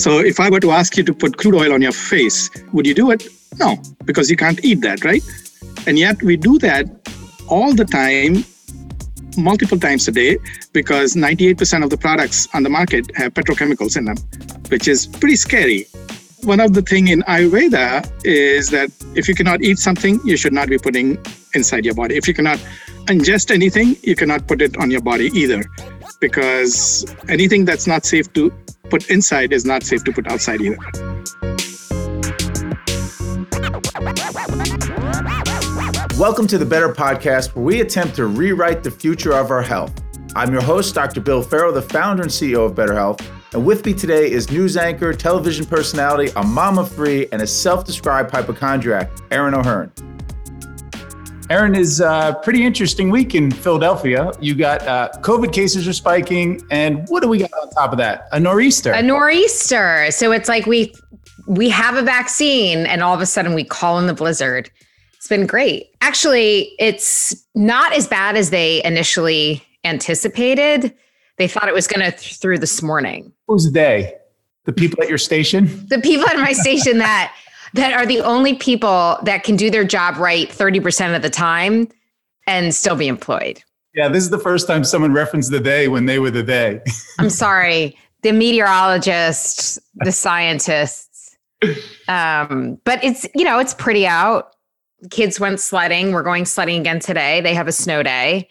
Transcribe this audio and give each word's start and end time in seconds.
So 0.00 0.18
if 0.18 0.40
I 0.40 0.48
were 0.48 0.60
to 0.60 0.70
ask 0.70 0.96
you 0.96 1.04
to 1.04 1.12
put 1.12 1.36
crude 1.36 1.54
oil 1.54 1.74
on 1.74 1.82
your 1.82 1.92
face, 1.92 2.48
would 2.72 2.86
you 2.86 2.94
do 2.94 3.10
it? 3.10 3.28
No, 3.58 3.76
because 4.06 4.30
you 4.30 4.36
can't 4.36 4.64
eat 4.64 4.80
that, 4.80 5.04
right? 5.04 5.22
And 5.86 5.98
yet 5.98 6.22
we 6.22 6.36
do 6.38 6.58
that 6.60 6.86
all 7.48 7.74
the 7.74 7.84
time, 7.84 8.44
multiple 9.36 9.78
times 9.78 10.08
a 10.08 10.12
day, 10.12 10.38
because 10.72 11.14
98% 11.14 11.84
of 11.84 11.90
the 11.90 11.98
products 11.98 12.48
on 12.54 12.62
the 12.62 12.70
market 12.70 13.14
have 13.14 13.34
petrochemicals 13.34 13.98
in 13.98 14.06
them, 14.06 14.16
which 14.68 14.88
is 14.88 15.06
pretty 15.06 15.36
scary. 15.36 15.86
One 16.44 16.60
of 16.60 16.72
the 16.72 16.80
thing 16.80 17.08
in 17.08 17.20
Ayurveda 17.24 18.10
is 18.24 18.70
that 18.70 18.90
if 19.14 19.28
you 19.28 19.34
cannot 19.34 19.60
eat 19.60 19.78
something, 19.78 20.18
you 20.24 20.38
should 20.38 20.54
not 20.54 20.68
be 20.68 20.78
putting 20.78 21.18
inside 21.54 21.84
your 21.84 21.94
body. 21.94 22.16
If 22.16 22.26
you 22.26 22.32
cannot 22.32 22.58
ingest 23.06 23.50
anything, 23.50 23.96
you 24.02 24.14
cannot 24.14 24.46
put 24.46 24.62
it 24.62 24.76
on 24.76 24.90
your 24.90 25.00
body 25.00 25.26
either, 25.34 25.62
because 26.20 27.04
anything 27.28 27.64
that's 27.64 27.86
not 27.86 28.04
safe 28.04 28.32
to 28.34 28.50
put 28.88 29.08
inside 29.10 29.52
is 29.52 29.64
not 29.64 29.82
safe 29.82 30.04
to 30.04 30.12
put 30.12 30.26
outside 30.28 30.60
either. 30.60 30.76
Welcome 36.18 36.46
to 36.48 36.58
the 36.58 36.66
Betr 36.66 36.94
Podcast, 36.94 37.54
where 37.54 37.64
we 37.64 37.80
attempt 37.80 38.16
to 38.16 38.26
rewrite 38.26 38.82
the 38.82 38.90
future 38.90 39.32
of 39.32 39.50
our 39.50 39.62
health. 39.62 39.92
I'm 40.36 40.52
your 40.52 40.62
host, 40.62 40.94
Dr. 40.94 41.20
Bill 41.20 41.42
Ferro, 41.42 41.72
the 41.72 41.82
founder 41.82 42.22
and 42.22 42.30
CEO 42.30 42.66
of 42.66 42.74
BetrHealth. 42.74 43.24
And 43.52 43.66
with 43.66 43.84
me 43.84 43.94
today 43.94 44.30
is 44.30 44.50
news 44.50 44.76
anchor, 44.76 45.12
television 45.12 45.66
personality, 45.66 46.30
a 46.36 46.44
mama 46.44 46.86
free, 46.86 47.26
and 47.32 47.42
a 47.42 47.46
self 47.46 47.84
described 47.84 48.30
hypochondriac, 48.30 49.10
Erin 49.32 49.54
O'Hearn. 49.54 49.90
Erin 51.50 51.74
is 51.74 52.00
a 52.00 52.06
uh, 52.08 52.34
pretty 52.42 52.64
interesting 52.64 53.10
week 53.10 53.34
in 53.34 53.50
Philadelphia. 53.50 54.30
You 54.40 54.54
got 54.54 54.86
uh, 54.86 55.10
COVID 55.16 55.52
cases 55.52 55.88
are 55.88 55.92
spiking, 55.92 56.62
and 56.70 57.04
what 57.08 57.24
do 57.24 57.28
we 57.28 57.38
got 57.38 57.50
on 57.60 57.70
top 57.70 57.90
of 57.90 57.98
that? 57.98 58.28
A 58.30 58.38
nor'easter. 58.38 58.92
A 58.92 59.02
nor'easter. 59.02 60.12
So 60.12 60.30
it's 60.30 60.48
like 60.48 60.66
we 60.66 60.94
we 61.48 61.68
have 61.68 61.96
a 61.96 62.02
vaccine, 62.02 62.86
and 62.86 63.02
all 63.02 63.12
of 63.12 63.20
a 63.20 63.26
sudden 63.26 63.54
we 63.54 63.64
call 63.64 63.98
in 63.98 64.06
the 64.06 64.14
blizzard. 64.14 64.70
It's 65.16 65.26
been 65.26 65.44
great. 65.44 65.88
Actually, 66.00 66.72
it's 66.78 67.34
not 67.56 67.92
as 67.94 68.06
bad 68.06 68.36
as 68.36 68.50
they 68.50 68.82
initially 68.84 69.60
anticipated. 69.82 70.94
They 71.36 71.48
thought 71.48 71.66
it 71.66 71.74
was 71.74 71.88
going 71.88 72.08
to 72.08 72.16
th- 72.16 72.36
through 72.36 72.58
this 72.58 72.80
morning. 72.80 73.32
Who's 73.48 73.72
they? 73.72 74.14
The 74.66 74.72
people 74.72 75.02
at 75.02 75.08
your 75.08 75.18
station? 75.18 75.84
The 75.88 76.00
people 76.00 76.28
at 76.28 76.36
my 76.36 76.52
station 76.52 76.98
that 76.98 77.34
that 77.74 77.92
are 77.92 78.06
the 78.06 78.20
only 78.20 78.54
people 78.54 79.18
that 79.22 79.44
can 79.44 79.56
do 79.56 79.70
their 79.70 79.84
job 79.84 80.16
right 80.16 80.48
30% 80.48 81.14
of 81.14 81.22
the 81.22 81.30
time 81.30 81.88
and 82.46 82.74
still 82.74 82.96
be 82.96 83.08
employed. 83.08 83.62
Yeah, 83.94 84.08
this 84.08 84.22
is 84.22 84.30
the 84.30 84.38
first 84.38 84.66
time 84.66 84.84
someone 84.84 85.12
referenced 85.12 85.50
the 85.50 85.58
they 85.58 85.88
when 85.88 86.06
they 86.06 86.18
were 86.18 86.30
the 86.30 86.42
they. 86.42 86.80
I'm 87.18 87.30
sorry, 87.30 87.96
the 88.22 88.32
meteorologists, 88.32 89.78
the 89.96 90.12
scientists. 90.12 91.36
Um, 92.08 92.80
but 92.84 93.02
it's, 93.04 93.26
you 93.34 93.44
know, 93.44 93.58
it's 93.58 93.74
pretty 93.74 94.06
out. 94.06 94.54
Kids 95.10 95.40
went 95.40 95.60
sledding. 95.60 96.12
We're 96.12 96.22
going 96.22 96.44
sledding 96.44 96.80
again 96.80 97.00
today. 97.00 97.40
They 97.40 97.54
have 97.54 97.68
a 97.68 97.72
snow 97.72 98.02
day. 98.02 98.48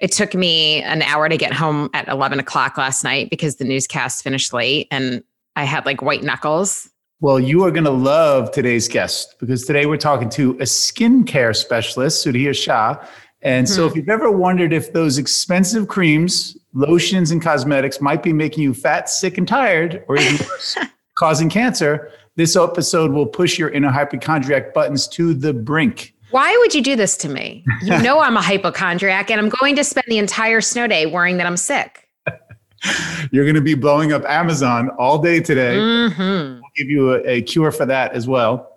It 0.00 0.12
took 0.12 0.34
me 0.34 0.82
an 0.82 1.02
hour 1.02 1.28
to 1.28 1.36
get 1.36 1.52
home 1.52 1.90
at 1.92 2.08
11 2.08 2.40
o'clock 2.40 2.78
last 2.78 3.04
night 3.04 3.28
because 3.28 3.56
the 3.56 3.64
newscast 3.64 4.22
finished 4.22 4.52
late 4.52 4.88
and 4.90 5.22
I 5.56 5.64
had 5.64 5.84
like 5.84 6.00
white 6.00 6.22
knuckles 6.22 6.88
well, 7.20 7.38
you 7.38 7.62
are 7.64 7.70
going 7.70 7.84
to 7.84 7.90
love 7.90 8.50
today's 8.50 8.88
guest 8.88 9.36
because 9.38 9.64
today 9.64 9.84
we're 9.84 9.98
talking 9.98 10.30
to 10.30 10.52
a 10.52 10.64
skincare 10.64 11.54
specialist, 11.54 12.26
Sudhir 12.26 12.56
Shah. 12.56 12.96
And 13.42 13.68
so, 13.68 13.86
if 13.86 13.92
hmm. 13.92 13.98
you've 13.98 14.08
ever 14.08 14.30
wondered 14.30 14.72
if 14.72 14.92
those 14.92 15.18
expensive 15.18 15.88
creams, 15.88 16.56
lotions, 16.74 17.30
and 17.30 17.40
cosmetics 17.40 18.00
might 18.00 18.22
be 18.22 18.32
making 18.32 18.62
you 18.62 18.74
fat, 18.74 19.08
sick, 19.08 19.38
and 19.38 19.48
tired, 19.48 20.04
or 20.08 20.16
even 20.18 20.46
worse, 20.48 20.76
causing 21.18 21.48
cancer, 21.48 22.10
this 22.36 22.56
episode 22.56 23.12
will 23.12 23.26
push 23.26 23.58
your 23.58 23.70
inner 23.70 23.90
hypochondriac 23.90 24.74
buttons 24.74 25.08
to 25.08 25.34
the 25.34 25.52
brink. 25.54 26.14
Why 26.30 26.56
would 26.60 26.74
you 26.74 26.82
do 26.82 26.96
this 26.96 27.16
to 27.18 27.28
me? 27.28 27.64
You 27.82 27.98
know 28.02 28.20
I'm 28.20 28.36
a 28.36 28.42
hypochondriac, 28.42 29.30
and 29.30 29.40
I'm 29.40 29.48
going 29.48 29.76
to 29.76 29.84
spend 29.84 30.04
the 30.08 30.18
entire 30.18 30.60
snow 30.60 30.86
day 30.86 31.06
worrying 31.06 31.38
that 31.38 31.46
I'm 31.46 31.56
sick. 31.56 31.99
You're 33.30 33.44
going 33.44 33.54
to 33.56 33.60
be 33.60 33.74
blowing 33.74 34.12
up 34.12 34.24
Amazon 34.24 34.90
all 34.98 35.18
day 35.18 35.40
today. 35.40 35.76
Mm-hmm. 35.76 36.60
We'll 36.60 36.70
give 36.76 36.88
you 36.88 37.14
a, 37.14 37.22
a 37.26 37.42
cure 37.42 37.72
for 37.72 37.86
that 37.86 38.12
as 38.12 38.26
well. 38.26 38.70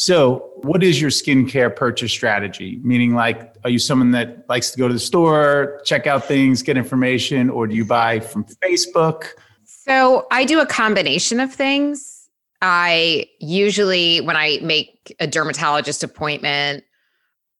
So, 0.00 0.52
what 0.58 0.84
is 0.84 1.00
your 1.00 1.10
skincare 1.10 1.74
purchase 1.74 2.12
strategy? 2.12 2.78
Meaning, 2.84 3.14
like, 3.14 3.56
are 3.64 3.70
you 3.70 3.80
someone 3.80 4.12
that 4.12 4.48
likes 4.48 4.70
to 4.70 4.78
go 4.78 4.86
to 4.86 4.94
the 4.94 5.00
store, 5.00 5.80
check 5.84 6.06
out 6.06 6.24
things, 6.24 6.62
get 6.62 6.76
information, 6.76 7.50
or 7.50 7.66
do 7.66 7.74
you 7.74 7.84
buy 7.84 8.20
from 8.20 8.44
Facebook? 8.44 9.30
So, 9.64 10.28
I 10.30 10.44
do 10.44 10.60
a 10.60 10.66
combination 10.66 11.40
of 11.40 11.52
things. 11.52 12.28
I 12.62 13.26
usually, 13.40 14.20
when 14.20 14.36
I 14.36 14.60
make 14.62 15.16
a 15.18 15.26
dermatologist 15.26 16.04
appointment 16.04 16.84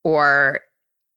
or, 0.04 0.60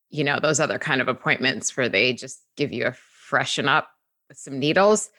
you 0.09 0.23
know, 0.23 0.39
those 0.39 0.59
other 0.59 0.79
kind 0.79 1.01
of 1.01 1.07
appointments 1.07 1.77
where 1.77 1.87
they 1.87 2.13
just 2.13 2.41
give 2.57 2.73
you 2.73 2.87
a 2.87 2.93
freshen 2.93 3.69
up 3.69 3.89
some 4.37 4.59
needles. 4.59 5.09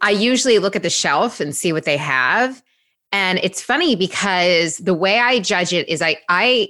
I 0.00 0.10
usually 0.10 0.58
look 0.58 0.76
at 0.76 0.82
the 0.82 0.90
shelf 0.90 1.40
and 1.40 1.54
see 1.54 1.72
what 1.72 1.84
they 1.84 1.96
have. 1.96 2.62
And 3.12 3.38
it's 3.42 3.62
funny 3.62 3.96
because 3.96 4.78
the 4.78 4.94
way 4.94 5.18
I 5.18 5.38
judge 5.40 5.72
it 5.72 5.88
is 5.88 6.02
I 6.02 6.18
I 6.28 6.68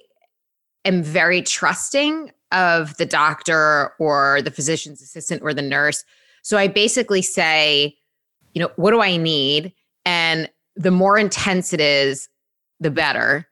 am 0.84 1.02
very 1.02 1.42
trusting 1.42 2.30
of 2.52 2.96
the 2.96 3.06
doctor 3.06 3.92
or 3.98 4.40
the 4.42 4.50
physician's 4.50 5.02
assistant 5.02 5.42
or 5.42 5.52
the 5.52 5.62
nurse. 5.62 6.04
So 6.42 6.56
I 6.56 6.68
basically 6.68 7.22
say, 7.22 7.96
you 8.54 8.62
know, 8.62 8.70
what 8.76 8.92
do 8.92 9.00
I 9.00 9.16
need? 9.16 9.72
And 10.04 10.48
the 10.76 10.90
more 10.90 11.18
intense 11.18 11.72
it 11.72 11.80
is, 11.80 12.28
the 12.78 12.90
better. 12.90 13.48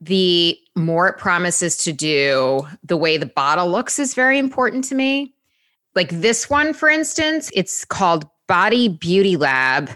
The 0.00 0.58
more 0.74 1.08
it 1.08 1.18
promises 1.18 1.76
to 1.78 1.92
do, 1.92 2.66
the 2.82 2.96
way 2.96 3.16
the 3.16 3.26
bottle 3.26 3.70
looks 3.70 3.98
is 3.98 4.14
very 4.14 4.38
important 4.38 4.84
to 4.84 4.94
me. 4.94 5.34
Like 5.94 6.10
this 6.10 6.48
one, 6.48 6.72
for 6.72 6.88
instance, 6.88 7.50
it's 7.54 7.84
called 7.84 8.26
Body 8.48 8.88
Beauty 8.88 9.36
Lab 9.36 9.90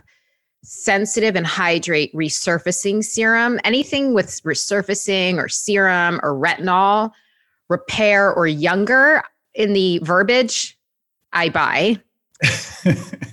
Sensitive 0.63 1.37
and 1.37 1.47
Hydrate 1.47 2.13
Resurfacing 2.15 3.05
Serum. 3.05 3.61
Anything 3.65 4.15
with 4.15 4.43
resurfacing 4.43 5.39
or 5.39 5.49
serum 5.49 6.21
or 6.23 6.35
retinol, 6.35 7.13
repair 7.69 8.33
or 8.33 8.47
younger 8.47 9.23
in 9.55 9.73
the 9.73 9.99
verbiage, 10.01 10.79
I 11.33 11.49
buy. 11.49 12.01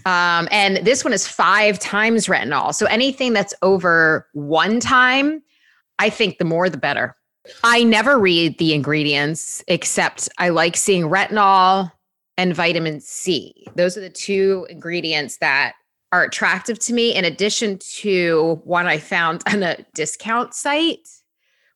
um, 0.05 0.47
and 0.51 0.77
this 0.77 1.03
one 1.03 1.13
is 1.13 1.27
five 1.27 1.79
times 1.79 2.27
retinol. 2.27 2.73
So 2.73 2.85
anything 2.85 3.33
that's 3.33 3.53
over 3.61 4.27
one 4.33 4.79
time, 4.79 5.41
I 5.99 6.09
think 6.09 6.37
the 6.37 6.45
more 6.45 6.69
the 6.69 6.77
better. 6.77 7.15
I 7.63 7.83
never 7.83 8.17
read 8.17 8.57
the 8.57 8.73
ingredients 8.73 9.63
except 9.67 10.29
I 10.37 10.49
like 10.49 10.77
seeing 10.77 11.03
retinol, 11.03 11.91
and 12.37 12.55
vitamin 12.55 12.99
C. 12.99 13.65
Those 13.75 13.97
are 13.97 14.01
the 14.01 14.09
two 14.09 14.65
ingredients 14.69 15.37
that 15.37 15.73
are 16.11 16.23
attractive 16.23 16.77
to 16.79 16.93
me, 16.93 17.13
in 17.13 17.25
addition 17.25 17.79
to 17.79 18.61
one 18.63 18.85
I 18.85 18.99
found 18.99 19.41
on 19.47 19.63
a 19.63 19.83
discount 19.93 20.53
site, 20.53 21.09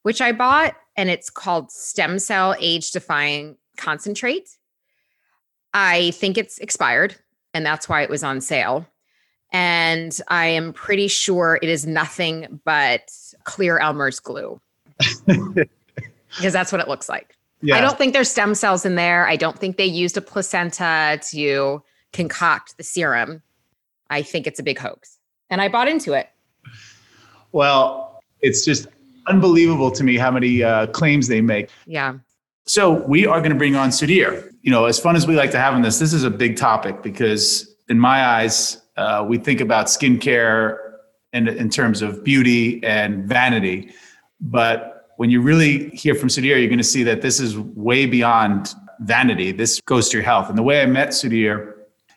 which 0.03 0.21
I 0.21 0.31
bought, 0.31 0.75
and 0.95 1.09
it's 1.09 1.29
called 1.29 1.71
Stem 1.71 2.19
Cell 2.19 2.55
Age 2.59 2.91
Defying 2.91 3.57
Concentrate. 3.77 4.49
I 5.73 6.11
think 6.11 6.37
it's 6.37 6.57
expired, 6.59 7.15
and 7.53 7.65
that's 7.65 7.89
why 7.89 8.01
it 8.01 8.09
was 8.09 8.23
on 8.23 8.41
sale. 8.41 8.85
And 9.53 10.19
I 10.27 10.47
am 10.47 10.73
pretty 10.73 11.07
sure 11.07 11.57
it 11.61 11.69
is 11.69 11.85
nothing 11.85 12.59
but 12.65 13.09
clear 13.43 13.77
Elmer's 13.79 14.19
glue 14.19 14.59
because 15.25 16.53
that's 16.53 16.71
what 16.71 16.81
it 16.81 16.87
looks 16.87 17.07
like. 17.07 17.36
I 17.63 17.81
don't 17.81 17.97
think 17.97 18.13
there's 18.13 18.29
stem 18.29 18.55
cells 18.55 18.85
in 18.85 18.95
there. 18.95 19.27
I 19.27 19.35
don't 19.35 19.57
think 19.57 19.77
they 19.77 19.85
used 19.85 20.15
a 20.17 20.21
placenta 20.21 21.19
to 21.31 21.83
concoct 22.13 22.77
the 22.77 22.83
serum. 22.83 23.41
I 24.09 24.21
think 24.21 24.47
it's 24.47 24.59
a 24.59 24.63
big 24.63 24.77
hoax. 24.77 25.17
And 25.49 25.61
I 25.61 25.67
bought 25.67 25.87
into 25.87 26.13
it. 26.13 26.29
Well, 27.51 28.21
it's 28.41 28.63
just 28.63 28.87
unbelievable 29.27 29.91
to 29.91 30.03
me 30.03 30.17
how 30.17 30.31
many 30.31 30.63
uh, 30.63 30.87
claims 30.87 31.27
they 31.27 31.41
make. 31.41 31.69
Yeah. 31.85 32.15
So 32.65 33.05
we 33.07 33.25
are 33.25 33.39
going 33.39 33.51
to 33.51 33.57
bring 33.57 33.75
on 33.75 33.89
Sudhir. 33.89 34.51
You 34.61 34.71
know, 34.71 34.85
as 34.85 34.99
fun 34.99 35.15
as 35.15 35.25
we 35.25 35.35
like 35.35 35.51
to 35.51 35.59
have 35.59 35.73
on 35.73 35.81
this, 35.81 35.99
this 35.99 36.13
is 36.13 36.23
a 36.23 36.29
big 36.29 36.57
topic 36.57 37.01
because 37.01 37.75
in 37.89 37.99
my 37.99 38.25
eyes, 38.25 38.81
uh, 38.97 39.25
we 39.27 39.37
think 39.37 39.61
about 39.61 39.87
skincare 39.87 40.77
in, 41.33 41.47
in 41.47 41.69
terms 41.69 42.01
of 42.01 42.23
beauty 42.23 42.83
and 42.83 43.25
vanity. 43.25 43.91
But 44.41 44.96
when 45.17 45.29
you 45.29 45.41
really 45.41 45.89
hear 45.89 46.15
from 46.15 46.29
Sudhir, 46.29 46.57
you're 46.57 46.67
going 46.67 46.77
to 46.77 46.83
see 46.83 47.03
that 47.03 47.21
this 47.21 47.39
is 47.39 47.57
way 47.57 48.05
beyond 48.05 48.73
vanity. 49.01 49.51
This 49.51 49.81
goes 49.81 50.09
to 50.09 50.17
your 50.17 50.23
health. 50.23 50.49
And 50.49 50.57
the 50.57 50.63
way 50.63 50.81
I 50.81 50.85
met 50.85 51.09
Sudhir 51.09 51.73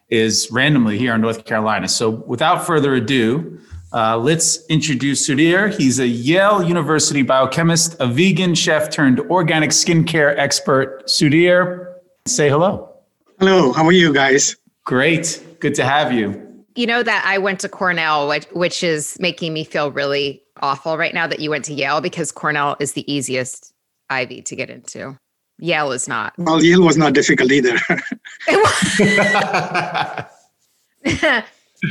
is 0.08 0.50
randomly 0.50 0.98
here 0.98 1.14
in 1.14 1.20
North 1.20 1.44
Carolina. 1.44 1.88
So 1.88 2.10
without 2.10 2.66
further 2.66 2.94
ado, 2.94 3.58
uh, 3.92 4.16
let's 4.18 4.66
introduce 4.66 5.28
Sudhir. 5.28 5.76
He's 5.76 5.98
a 5.98 6.06
Yale 6.06 6.62
University 6.62 7.22
biochemist, 7.22 7.96
a 8.00 8.06
vegan 8.06 8.54
chef 8.54 8.90
turned 8.90 9.20
organic 9.20 9.70
skincare 9.70 10.36
expert. 10.38 11.06
Sudhir, 11.06 11.94
say 12.26 12.48
hello. 12.48 12.94
Hello, 13.38 13.72
how 13.72 13.84
are 13.86 13.92
you 13.92 14.12
guys? 14.12 14.56
Great. 14.84 15.42
Good 15.60 15.74
to 15.76 15.84
have 15.84 16.12
you. 16.12 16.49
You 16.76 16.86
know 16.86 17.02
that 17.02 17.24
I 17.26 17.38
went 17.38 17.60
to 17.60 17.68
Cornell, 17.68 18.28
which, 18.28 18.44
which 18.52 18.82
is 18.82 19.16
making 19.18 19.52
me 19.52 19.64
feel 19.64 19.90
really 19.90 20.42
awful 20.62 20.96
right 20.96 21.12
now 21.12 21.26
that 21.26 21.40
you 21.40 21.50
went 21.50 21.64
to 21.66 21.74
Yale 21.74 22.00
because 22.00 22.30
Cornell 22.30 22.76
is 22.80 22.92
the 22.92 23.10
easiest 23.12 23.72
Ivy 24.08 24.42
to 24.42 24.56
get 24.56 24.70
into. 24.70 25.18
Yale 25.58 25.92
is 25.92 26.08
not. 26.08 26.32
Well, 26.38 26.62
Yale 26.62 26.82
was 26.82 26.96
not 26.96 27.12
difficult 27.12 27.52
either. 27.52 27.76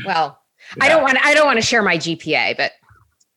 well, 0.05 0.39
I 0.81 0.89
don't 0.89 1.01
want 1.03 1.17
I 1.23 1.33
don't 1.33 1.45
want 1.45 1.57
to 1.57 1.65
share 1.65 1.83
my 1.83 1.97
GPA, 1.97 2.57
but 2.57 2.73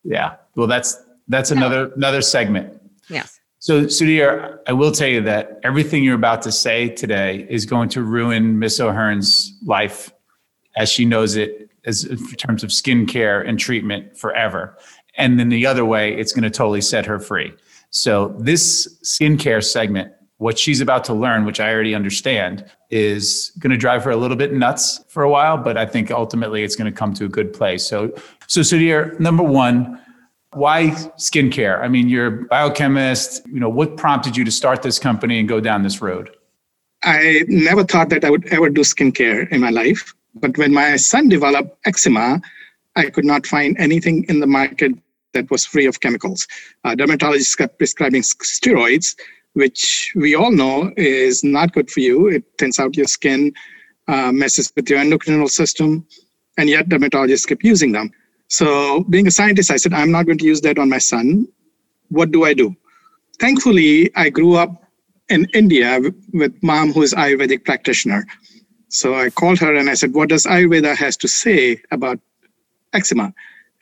yeah. 0.04 0.36
Well, 0.56 0.66
that's 0.66 1.02
that's 1.28 1.50
another 1.50 1.92
another 1.94 2.22
segment. 2.22 2.80
yes. 3.08 3.38
So, 3.58 3.84
Sudhir, 3.84 4.58
I 4.66 4.72
will 4.72 4.90
tell 4.90 5.06
you 5.06 5.20
that 5.20 5.60
everything 5.62 6.02
you're 6.02 6.16
about 6.16 6.42
to 6.42 6.50
say 6.50 6.88
today 6.88 7.46
is 7.48 7.64
going 7.64 7.88
to 7.90 8.02
ruin 8.02 8.58
Miss 8.58 8.80
O'Hearn's 8.80 9.56
life 9.64 10.12
as 10.76 10.88
she 10.88 11.04
knows 11.04 11.36
it 11.36 11.70
as 11.84 12.04
in 12.04 12.19
terms 12.36 12.62
of 12.62 12.70
skincare 12.70 13.46
and 13.46 13.58
treatment 13.58 14.16
forever. 14.16 14.76
And 15.16 15.38
then 15.38 15.48
the 15.48 15.66
other 15.66 15.84
way, 15.84 16.14
it's 16.14 16.32
going 16.32 16.44
to 16.44 16.50
totally 16.50 16.80
set 16.80 17.06
her 17.06 17.19
free. 17.19 17.52
So 17.90 18.34
this 18.38 18.98
skincare 19.04 19.62
segment, 19.62 20.12
what 20.38 20.58
she's 20.58 20.80
about 20.80 21.04
to 21.04 21.14
learn, 21.14 21.44
which 21.44 21.60
I 21.60 21.72
already 21.72 21.94
understand, 21.94 22.64
is 22.90 23.52
going 23.58 23.70
to 23.70 23.76
drive 23.76 24.04
her 24.04 24.10
a 24.10 24.16
little 24.16 24.36
bit 24.36 24.52
nuts 24.52 25.04
for 25.08 25.22
a 25.22 25.30
while, 25.30 25.58
but 25.58 25.76
I 25.76 25.86
think 25.86 26.10
ultimately 26.10 26.62
it's 26.62 26.76
going 26.76 26.90
to 26.90 26.96
come 26.96 27.12
to 27.14 27.26
a 27.26 27.28
good 27.28 27.52
place. 27.52 27.84
So, 27.84 28.14
so 28.46 28.60
Sudhir, 28.60 29.18
number 29.20 29.42
one, 29.42 30.00
why 30.52 30.88
skincare? 31.18 31.80
I 31.80 31.88
mean, 31.88 32.08
you're 32.08 32.26
a 32.26 32.44
biochemist. 32.44 33.46
You 33.46 33.60
know, 33.60 33.68
what 33.68 33.96
prompted 33.96 34.36
you 34.36 34.44
to 34.44 34.50
start 34.50 34.82
this 34.82 34.98
company 34.98 35.38
and 35.38 35.48
go 35.48 35.60
down 35.60 35.82
this 35.82 36.02
road? 36.02 36.30
I 37.04 37.42
never 37.48 37.84
thought 37.84 38.10
that 38.10 38.25
I 38.25 38.30
would 38.30 38.46
ever 38.46 38.68
do 38.68 38.82
skincare 38.82 39.50
in 39.50 39.60
my 39.60 39.70
life. 39.70 40.14
But 40.34 40.58
when 40.58 40.73
my 40.73 40.96
son 40.96 41.29
developed 41.29 41.79
eczema, 41.87 42.40
I 42.96 43.11
could 43.11 43.25
not 43.25 43.46
find 43.46 43.76
anything 43.79 44.25
in 44.29 44.40
the 44.40 44.46
market 44.46 44.93
that 45.34 45.50
was 45.50 45.67
free 45.67 45.87
of 45.87 46.00
chemicals. 46.00 46.46
Uh, 46.84 46.94
dermatologists 46.94 47.56
kept 47.56 47.79
prescribing 47.79 48.23
steroids, 48.23 49.17
which 49.55 50.12
we 50.14 50.34
all 50.34 50.52
know 50.52 50.93
is 50.96 51.44
not 51.44 51.73
good 51.73 51.90
for 51.90 52.00
you. 52.00 52.29
It 52.29 52.44
thins 52.58 52.79
out 52.79 52.96
your 52.96 53.06
skin, 53.06 53.52
uh, 54.08 54.32
messes 54.32 54.73
with 54.76 54.90
your 54.90 54.99
endocrine 54.99 55.46
system, 55.49 56.06
and 56.58 56.69
yet 56.69 56.88
dermatologists 56.88 57.46
kept 57.49 57.64
using 57.64 57.93
them. 57.93 58.11
So, 58.49 59.05
being 59.11 59.26
a 59.26 59.31
scientist, 59.31 59.70
I 59.70 59.76
said, 59.78 59.94
I'm 59.94 60.11
not 60.11 60.26
going 60.26 60.38
to 60.38 60.44
use 60.46 60.61
that 60.62 60.78
on 60.78 60.90
my 60.90 60.99
son. 60.99 61.49
What 62.11 62.32
do 62.32 62.44
I 62.44 62.55
do? 62.55 62.76
Thankfully, 63.40 64.11
I 64.17 64.31
grew 64.31 64.56
up 64.56 64.85
in 65.31 65.46
India 65.55 66.00
with 66.32 66.55
mom 66.62 66.93
who 66.93 67.02
is 67.02 67.14
Ayurvedic 67.14 67.64
practitioner. 67.64 68.26
So 68.92 69.14
I 69.14 69.30
called 69.30 69.58
her 69.60 69.74
and 69.74 69.88
I 69.88 69.94
said, 69.94 70.12
What 70.12 70.28
does 70.28 70.44
Ayurveda 70.44 70.94
has 70.96 71.16
to 71.18 71.28
say 71.28 71.80
about 71.90 72.20
eczema? 72.92 73.32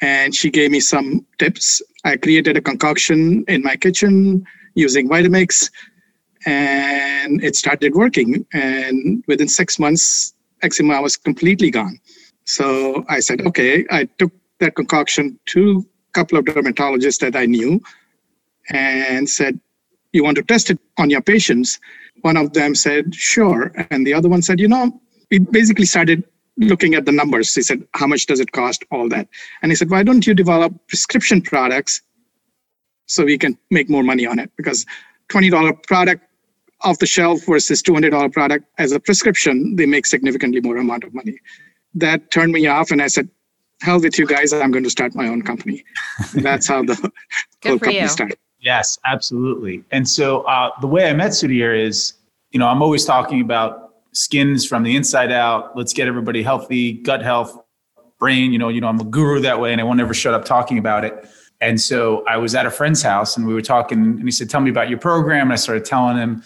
And 0.00 0.34
she 0.34 0.50
gave 0.50 0.70
me 0.70 0.78
some 0.78 1.26
tips. 1.38 1.82
I 2.04 2.16
created 2.16 2.56
a 2.56 2.60
concoction 2.60 3.44
in 3.48 3.62
my 3.62 3.76
kitchen 3.76 4.46
using 4.76 5.08
Vitamix, 5.08 5.68
and 6.46 7.42
it 7.42 7.56
started 7.56 7.94
working. 7.94 8.46
And 8.52 9.24
within 9.26 9.48
six 9.48 9.80
months, 9.80 10.32
eczema 10.62 11.02
was 11.02 11.16
completely 11.16 11.72
gone. 11.72 11.98
So 12.44 13.04
I 13.08 13.18
said, 13.18 13.40
okay, 13.42 13.84
I 13.90 14.04
took 14.18 14.32
that 14.60 14.76
concoction 14.76 15.38
to 15.46 15.84
a 16.10 16.12
couple 16.12 16.38
of 16.38 16.44
dermatologists 16.44 17.18
that 17.18 17.34
I 17.34 17.46
knew 17.46 17.80
and 18.70 19.28
said, 19.28 19.58
you 20.12 20.22
want 20.22 20.36
to 20.36 20.42
test 20.44 20.70
it 20.70 20.78
on 20.98 21.10
your 21.10 21.20
patients? 21.20 21.80
One 22.22 22.36
of 22.36 22.52
them 22.52 22.74
said, 22.74 23.14
sure. 23.14 23.72
And 23.90 24.06
the 24.06 24.14
other 24.14 24.28
one 24.28 24.42
said, 24.42 24.60
you 24.60 24.68
know, 24.68 25.00
we 25.30 25.38
basically 25.38 25.86
started 25.86 26.24
looking 26.56 26.94
at 26.94 27.06
the 27.06 27.12
numbers. 27.12 27.54
He 27.54 27.62
said, 27.62 27.86
how 27.94 28.06
much 28.06 28.26
does 28.26 28.40
it 28.40 28.52
cost? 28.52 28.84
All 28.90 29.08
that. 29.08 29.28
And 29.62 29.72
he 29.72 29.76
said, 29.76 29.90
why 29.90 30.02
don't 30.02 30.26
you 30.26 30.34
develop 30.34 30.74
prescription 30.88 31.40
products 31.40 32.02
so 33.06 33.24
we 33.24 33.38
can 33.38 33.56
make 33.70 33.88
more 33.88 34.02
money 34.02 34.26
on 34.26 34.38
it? 34.38 34.50
Because 34.56 34.84
$20 35.30 35.82
product 35.86 36.24
off 36.82 36.98
the 36.98 37.06
shelf 37.06 37.44
versus 37.46 37.82
$200 37.82 38.32
product 38.32 38.64
as 38.78 38.92
a 38.92 39.00
prescription, 39.00 39.76
they 39.76 39.86
make 39.86 40.06
significantly 40.06 40.60
more 40.60 40.76
amount 40.76 41.04
of 41.04 41.14
money. 41.14 41.38
That 41.94 42.30
turned 42.30 42.52
me 42.52 42.66
off, 42.66 42.90
and 42.90 43.02
I 43.02 43.08
said, 43.08 43.28
hell 43.82 44.00
with 44.00 44.18
you 44.18 44.26
guys, 44.26 44.52
I'm 44.52 44.70
going 44.70 44.84
to 44.84 44.90
start 44.90 45.14
my 45.14 45.26
own 45.28 45.42
company. 45.42 45.84
That's 46.34 46.66
how 46.66 46.82
the 46.82 46.94
whole 46.94 47.78
company 47.78 48.00
you. 48.00 48.08
started. 48.08 48.38
Yes, 48.60 48.98
absolutely. 49.04 49.84
And 49.90 50.06
so 50.08 50.42
uh, 50.42 50.70
the 50.80 50.86
way 50.86 51.08
I 51.08 51.14
met 51.14 51.30
Sudhir 51.30 51.78
is, 51.78 52.14
you 52.50 52.60
know, 52.60 52.68
I'm 52.68 52.82
always 52.82 53.04
talking 53.04 53.40
about 53.40 53.94
skins 54.12 54.66
from 54.66 54.82
the 54.82 54.96
inside 54.96 55.32
out. 55.32 55.76
Let's 55.76 55.92
get 55.94 56.08
everybody 56.08 56.42
healthy, 56.42 56.92
gut 56.92 57.22
health, 57.22 57.58
brain. 58.18 58.52
You 58.52 58.58
know, 58.58 58.68
you 58.68 58.80
know, 58.80 58.88
I'm 58.88 59.00
a 59.00 59.04
guru 59.04 59.40
that 59.40 59.58
way, 59.60 59.72
and 59.72 59.80
I 59.80 59.84
won't 59.84 60.00
ever 60.00 60.12
shut 60.12 60.34
up 60.34 60.44
talking 60.44 60.78
about 60.78 61.04
it. 61.04 61.26
And 61.62 61.80
so 61.80 62.24
I 62.26 62.36
was 62.36 62.54
at 62.54 62.66
a 62.66 62.70
friend's 62.70 63.02
house, 63.02 63.36
and 63.36 63.46
we 63.46 63.54
were 63.54 63.62
talking, 63.62 63.98
and 63.98 64.24
he 64.24 64.30
said, 64.30 64.50
"Tell 64.50 64.60
me 64.60 64.70
about 64.70 64.88
your 64.90 64.98
program." 64.98 65.48
And 65.48 65.52
I 65.52 65.56
started 65.56 65.84
telling 65.84 66.16
him, 66.16 66.42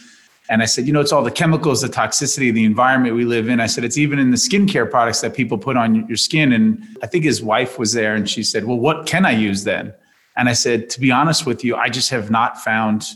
and 0.49 0.63
I 0.63 0.67
said, 0.67 0.87
"You 0.87 0.93
know, 0.93 1.01
it's 1.01 1.13
all 1.13 1.23
the 1.23 1.31
chemicals, 1.31 1.83
the 1.83 1.89
toxicity, 1.89 2.53
the 2.53 2.65
environment 2.65 3.15
we 3.15 3.25
live 3.25 3.49
in." 3.49 3.61
I 3.61 3.67
said, 3.67 3.85
"It's 3.85 3.99
even 3.99 4.19
in 4.19 4.31
the 4.31 4.37
skincare 4.37 4.89
products 4.89 5.21
that 5.23 5.35
people 5.35 5.59
put 5.59 5.77
on 5.77 6.07
your 6.07 6.17
skin." 6.17 6.53
And 6.53 6.83
I 7.03 7.07
think 7.07 7.25
his 7.25 7.43
wife 7.43 7.79
was 7.79 7.93
there, 7.93 8.15
and 8.15 8.29
she 8.29 8.43
said, 8.43 8.65
"Well, 8.65 8.79
what 8.79 9.07
can 9.07 9.25
I 9.27 9.33
use 9.33 9.65
then?" 9.65 9.93
And 10.37 10.49
I 10.49 10.53
said, 10.53 10.91
to 10.91 11.01
be 11.01 11.11
honest 11.11 11.47
with 11.47 11.65
you, 11.65 11.77
I 11.77 11.89
just 11.89 12.11
have 12.11 12.31
not 12.31 12.59
found 12.59 13.07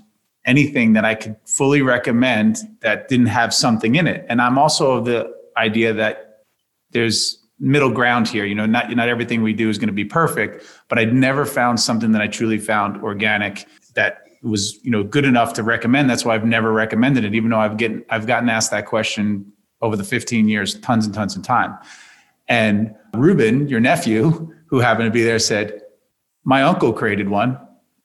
anything 0.45 0.93
that 0.95 1.05
I 1.05 1.15
could 1.15 1.37
fully 1.45 1.83
recommend 1.83 2.59
that 2.81 3.09
didn't 3.09 3.27
have 3.27 3.53
something 3.53 3.97
in 3.97 4.07
it. 4.07 4.25
And 4.29 4.41
I'm 4.41 4.59
also 4.59 4.93
of 4.93 5.05
the 5.05 5.33
idea 5.57 5.93
that 5.93 6.45
there's 6.93 7.39
middle 7.59 7.91
ground 7.91 8.29
here. 8.29 8.45
You 8.45 8.55
know, 8.55 8.67
not 8.67 8.91
not 8.91 9.09
everything 9.09 9.43
we 9.43 9.53
do 9.53 9.69
is 9.69 9.79
going 9.79 9.89
to 9.89 9.93
be 9.93 10.05
perfect, 10.05 10.65
but 10.89 10.99
I'd 10.99 11.13
never 11.13 11.45
found 11.45 11.81
something 11.81 12.13
that 12.13 12.23
I 12.23 12.29
truly 12.29 12.59
found 12.59 13.03
organic 13.03 13.67
that 13.95 14.25
was 14.43 14.79
you 14.85 14.91
know 14.91 15.03
good 15.03 15.25
enough 15.25 15.53
to 15.55 15.63
recommend. 15.63 16.09
That's 16.09 16.25
why 16.25 16.35
I've 16.35 16.45
never 16.45 16.73
recommended 16.73 17.25
it, 17.25 17.35
even 17.35 17.51
though 17.51 17.59
I've 17.59 17.77
get 17.77 18.07
I've 18.11 18.27
gotten 18.27 18.49
asked 18.49 18.71
that 18.71 18.87
question 18.87 19.53
over 19.81 19.97
the 19.97 20.05
15 20.05 20.49
years, 20.49 20.79
tons 20.81 21.07
and 21.07 21.15
tons 21.15 21.37
of 21.37 21.43
time. 21.43 21.77
And 22.49 22.95
Ruben, 23.15 23.69
your 23.69 23.81
nephew, 23.81 24.53
who 24.67 24.81
happened 24.81 25.07
to 25.07 25.11
be 25.11 25.23
there, 25.23 25.39
said, 25.39 25.83
my 26.45 26.63
uncle 26.63 26.93
created 26.93 27.29
one. 27.29 27.59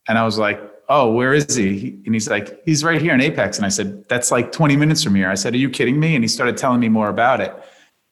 And 0.07 0.17
I 0.17 0.23
was 0.25 0.37
like, 0.37 0.59
oh, 0.89 1.11
where 1.13 1.33
is 1.33 1.55
he? 1.55 2.01
And 2.05 2.13
he's 2.13 2.29
like, 2.29 2.61
he's 2.65 2.83
right 2.83 3.01
here 3.01 3.13
in 3.13 3.21
Apex. 3.21 3.57
And 3.57 3.65
I 3.65 3.69
said, 3.69 4.07
that's 4.09 4.31
like 4.31 4.51
20 4.51 4.75
minutes 4.75 5.01
from 5.03 5.15
here. 5.15 5.29
I 5.29 5.35
said, 5.35 5.53
are 5.53 5.57
you 5.57 5.69
kidding 5.69 5.99
me? 5.99 6.15
And 6.15 6.23
he 6.23 6.27
started 6.27 6.57
telling 6.57 6.79
me 6.81 6.89
more 6.89 7.09
about 7.09 7.39
it. 7.39 7.53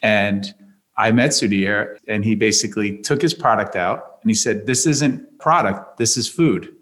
And 0.02 0.54
I 0.98 1.12
met 1.12 1.32
Sudhir 1.32 1.98
and 2.08 2.24
he 2.24 2.36
basically 2.36 2.98
took 3.00 3.22
his 3.22 3.34
product 3.34 3.76
out 3.76 4.18
and 4.22 4.30
he 4.32 4.36
said, 4.36 4.66
this 4.68 4.86
isn't 4.88 5.40
product, 5.40 5.98
this 5.98 6.16
is 6.18 6.28
food. 6.30 6.76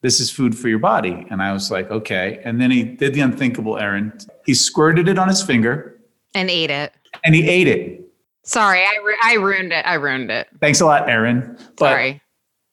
This 0.00 0.20
is 0.20 0.30
food 0.30 0.56
for 0.56 0.68
your 0.68 0.78
body. 0.78 1.26
And 1.28 1.42
I 1.42 1.52
was 1.52 1.70
like, 1.72 1.90
okay. 1.90 2.40
And 2.44 2.60
then 2.60 2.70
he 2.70 2.84
did 2.84 3.14
the 3.14 3.20
unthinkable 3.20 3.78
Erin. 3.78 4.16
He 4.46 4.54
squirted 4.54 5.08
it 5.08 5.18
on 5.18 5.28
his 5.28 5.42
finger 5.42 5.98
And 6.34 6.48
ate 6.48 6.70
it. 6.70 6.92
and 7.24 7.34
he 7.34 7.48
ate 7.48 7.66
it. 7.66 8.04
Sorry, 8.44 8.80
I, 8.82 8.96
ru- 9.04 9.16
I 9.22 9.34
ruined 9.34 9.72
it. 9.72 9.84
I 9.84 9.94
ruined 9.94 10.30
it. 10.30 10.46
Thanks 10.60 10.80
a 10.80 10.86
lot, 10.86 11.08
Erin. 11.10 11.56
But 11.76 11.90
Sorry. 11.90 12.22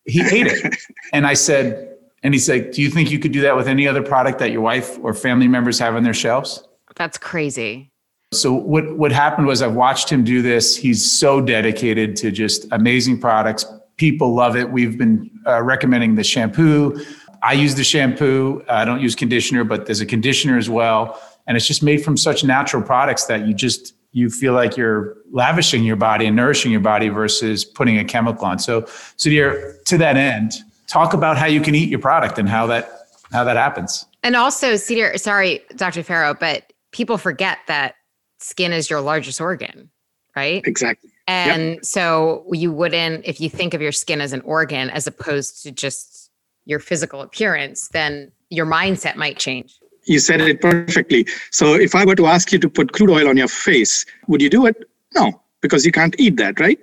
He 0.05 0.21
ate 0.21 0.47
it. 0.47 0.75
and 1.13 1.25
I 1.25 1.33
said, 1.33 1.95
and 2.23 2.33
he's 2.33 2.49
like, 2.49 2.71
do 2.71 2.81
you 2.81 2.89
think 2.89 3.11
you 3.11 3.19
could 3.19 3.31
do 3.31 3.41
that 3.41 3.55
with 3.55 3.67
any 3.67 3.87
other 3.87 4.01
product 4.01 4.39
that 4.39 4.51
your 4.51 4.61
wife 4.61 4.97
or 5.01 5.13
family 5.13 5.47
members 5.47 5.77
have 5.79 5.95
on 5.95 6.03
their 6.03 6.13
shelves? 6.13 6.63
That's 6.95 7.17
crazy. 7.17 7.91
So 8.33 8.53
what 8.53 8.97
what 8.97 9.11
happened 9.11 9.47
was 9.47 9.61
I've 9.61 9.75
watched 9.75 10.09
him 10.09 10.23
do 10.23 10.41
this. 10.41 10.75
He's 10.75 11.09
so 11.09 11.39
dedicated 11.39 12.15
to 12.17 12.31
just 12.31 12.65
amazing 12.71 13.19
products. 13.19 13.65
People 13.97 14.33
love 14.33 14.55
it. 14.55 14.69
We've 14.69 14.97
been 14.97 15.29
uh, 15.45 15.61
recommending 15.61 16.15
the 16.15 16.23
shampoo. 16.23 17.05
I 17.43 17.53
use 17.53 17.75
the 17.75 17.83
shampoo. 17.83 18.63
I 18.67 18.85
don't 18.85 19.01
use 19.01 19.15
conditioner, 19.15 19.63
but 19.63 19.85
there's 19.85 20.01
a 20.01 20.05
conditioner 20.05 20.57
as 20.57 20.69
well. 20.69 21.21
And 21.47 21.55
it's 21.55 21.67
just 21.67 21.83
made 21.83 22.03
from 22.03 22.17
such 22.17 22.43
natural 22.43 22.81
products 22.81 23.25
that 23.25 23.47
you 23.47 23.53
just 23.53 23.93
you 24.15 24.29
feel 24.29 24.53
like 24.53 24.77
you're 24.77 25.17
lavishing 25.31 25.83
your 25.83 25.97
body 25.97 26.25
and 26.25 26.37
nourishing 26.37 26.71
your 26.71 26.79
body 26.79 27.09
versus 27.09 27.65
putting 27.65 27.97
a 27.97 28.05
chemical 28.05 28.45
on. 28.45 28.57
So, 28.59 28.83
Sudhir, 29.17 29.83
to 29.83 29.97
that 29.97 30.15
end, 30.15 30.53
talk 30.87 31.13
about 31.13 31.37
how 31.37 31.47
you 31.47 31.59
can 31.59 31.75
eat 31.75 31.89
your 31.89 31.99
product 31.99 32.39
and 32.39 32.47
how 32.47 32.65
that 32.67 33.07
how 33.33 33.43
that 33.43 33.57
happens. 33.57 34.05
And 34.23 34.37
also, 34.37 34.75
Sudhir, 34.75 35.19
sorry, 35.19 35.59
Dr. 35.75 36.01
Ferro, 36.01 36.33
but 36.33 36.71
people 36.93 37.17
forget 37.17 37.57
that 37.67 37.95
skin 38.39 38.71
is 38.71 38.89
your 38.89 39.01
largest 39.01 39.41
organ, 39.41 39.89
right? 40.33 40.65
Exactly. 40.65 41.09
And 41.27 41.85
so 41.85 42.45
you 42.53 42.71
wouldn't, 42.71 43.25
if 43.25 43.41
you 43.41 43.49
think 43.49 43.73
of 43.73 43.81
your 43.81 43.91
skin 43.91 44.21
as 44.21 44.31
an 44.31 44.41
organ 44.41 44.89
as 44.91 45.07
opposed 45.07 45.61
to 45.63 45.71
just 45.71 46.31
your 46.63 46.79
physical 46.79 47.19
appearance, 47.21 47.89
then 47.89 48.31
your 48.49 48.65
mindset 48.65 49.17
might 49.17 49.37
change. 49.37 49.77
You 50.05 50.19
said 50.19 50.41
it 50.41 50.61
perfectly. 50.61 51.27
So 51.51 51.73
if 51.73 51.95
I 51.95 52.05
were 52.05 52.15
to 52.15 52.27
ask 52.27 52.51
you 52.51 52.59
to 52.59 52.69
put 52.69 52.93
crude 52.93 53.09
oil 53.09 53.27
on 53.27 53.37
your 53.37 53.47
face, 53.47 54.05
would 54.27 54.41
you 54.41 54.49
do 54.49 54.65
it? 54.65 54.77
No, 55.15 55.41
because 55.61 55.85
you 55.85 55.91
can't 55.91 56.15
eat 56.19 56.37
that, 56.37 56.59
right? 56.59 56.79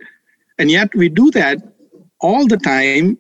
And 0.58 0.70
yet 0.70 0.94
we 0.94 1.08
do 1.08 1.30
that 1.32 1.58
all 2.20 2.46
the 2.46 2.56
time, 2.56 3.18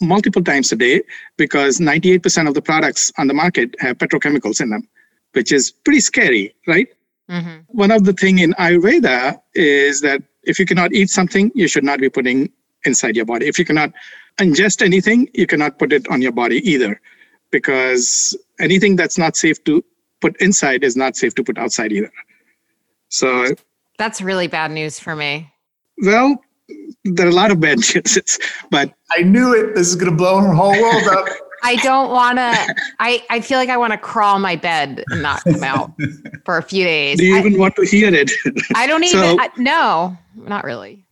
multiple 0.00 0.42
times 0.42 0.72
a 0.72 0.76
day, 0.76 1.02
because 1.36 1.78
98% 1.78 2.48
of 2.48 2.54
the 2.54 2.62
products 2.62 3.12
on 3.18 3.26
the 3.26 3.34
market 3.34 3.74
have 3.80 3.98
petrochemicals 3.98 4.60
in 4.60 4.70
them, 4.70 4.88
which 5.32 5.52
is 5.52 5.70
pretty 5.70 6.00
scary, 6.00 6.54
right? 6.66 6.88
Mm-hmm. 7.30 7.60
One 7.68 7.90
of 7.90 8.04
the 8.04 8.12
thing 8.12 8.38
in 8.38 8.52
Ayurveda 8.54 9.40
is 9.54 10.00
that 10.02 10.22
if 10.42 10.58
you 10.58 10.66
cannot 10.66 10.92
eat 10.92 11.08
something, 11.08 11.50
you 11.54 11.68
should 11.68 11.84
not 11.84 12.00
be 12.00 12.10
putting 12.10 12.50
inside 12.84 13.16
your 13.16 13.24
body. 13.24 13.46
If 13.46 13.58
you 13.58 13.64
cannot 13.64 13.92
ingest 14.38 14.82
anything, 14.82 15.28
you 15.32 15.46
cannot 15.46 15.78
put 15.78 15.92
it 15.92 16.06
on 16.08 16.20
your 16.20 16.32
body 16.32 16.58
either, 16.68 17.00
because 17.58 18.36
anything 18.58 18.96
that's 18.96 19.16
not 19.16 19.36
safe 19.36 19.62
to 19.64 19.82
put 20.20 20.36
inside 20.40 20.82
is 20.82 20.96
not 20.96 21.14
safe 21.16 21.34
to 21.36 21.44
put 21.44 21.56
outside 21.56 21.92
either. 21.92 22.10
So, 23.08 23.54
That's 23.98 24.20
really 24.20 24.48
bad 24.48 24.70
news 24.72 24.98
for 24.98 25.14
me. 25.14 25.50
well, 26.02 26.36
there 27.04 27.26
are 27.26 27.30
a 27.30 27.32
lot 27.42 27.50
of 27.52 27.60
bad 27.60 27.78
news, 27.94 28.38
but 28.70 28.92
I 29.16 29.22
knew 29.22 29.54
it. 29.54 29.74
This 29.76 29.86
is 29.88 29.94
going 29.96 30.10
to 30.10 30.16
blow 30.16 30.42
the 30.42 30.54
whole 30.54 30.72
world 30.72 31.06
up. 31.16 31.26
I 31.62 31.76
don't 31.76 32.10
want 32.10 32.36
to. 32.38 32.74
I 32.98 33.22
I 33.30 33.40
feel 33.40 33.58
like 33.58 33.70
I 33.70 33.76
want 33.78 33.92
to 33.92 33.98
crawl 33.98 34.38
my 34.38 34.56
bed 34.56 35.02
and 35.10 35.22
not 35.22 35.42
come 35.44 35.62
out 35.62 35.92
for 36.44 36.58
a 36.58 36.62
few 36.62 36.84
days. 36.84 37.16
do 37.18 37.24
you 37.24 37.36
I, 37.36 37.38
even 37.38 37.56
want 37.58 37.74
to 37.76 37.86
hear 37.86 38.12
it? 38.12 38.30
I 38.74 38.86
don't 38.86 39.02
even. 39.08 39.18
So- 39.20 39.36
I, 39.40 39.48
no, 39.56 40.16
not 40.34 40.64
really. 40.64 41.04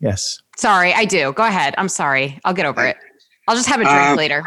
yes. 0.00 0.38
Sorry, 0.56 0.94
I 0.94 1.04
do. 1.04 1.32
Go 1.34 1.44
ahead. 1.44 1.74
I'm 1.76 1.88
sorry. 1.90 2.38
I'll 2.44 2.54
get 2.54 2.64
over 2.64 2.86
it. 2.86 2.96
I'll 3.48 3.56
just 3.56 3.68
have 3.68 3.80
a 3.80 3.84
drink 3.84 3.98
Um, 4.12 4.16
later. 4.16 4.44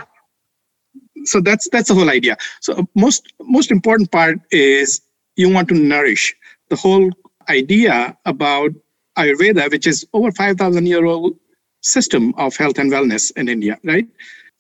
So 1.26 1.42
that's 1.42 1.70
that's 1.70 1.90
the 1.90 1.96
whole 1.96 2.10
idea. 2.10 2.38
So 2.62 2.74
uh, 2.74 2.84
most 2.96 3.34
most 3.42 3.72
important 3.72 4.12
part 4.12 4.40
is 4.52 5.02
you 5.36 5.50
want 5.50 5.68
to 5.70 5.76
nourish. 5.76 6.36
The 6.70 6.76
whole 6.76 7.12
idea 7.50 8.18
about 8.26 8.72
ayurveda 9.18 9.72
which 9.72 9.88
is 9.88 10.06
over 10.14 10.32
5000 10.32 10.86
year 10.86 11.06
old 11.06 11.36
system 11.82 12.34
of 12.38 12.56
health 12.56 12.78
and 12.78 12.92
wellness 12.92 13.32
in 13.38 13.50
india 13.50 13.78
right? 13.84 14.08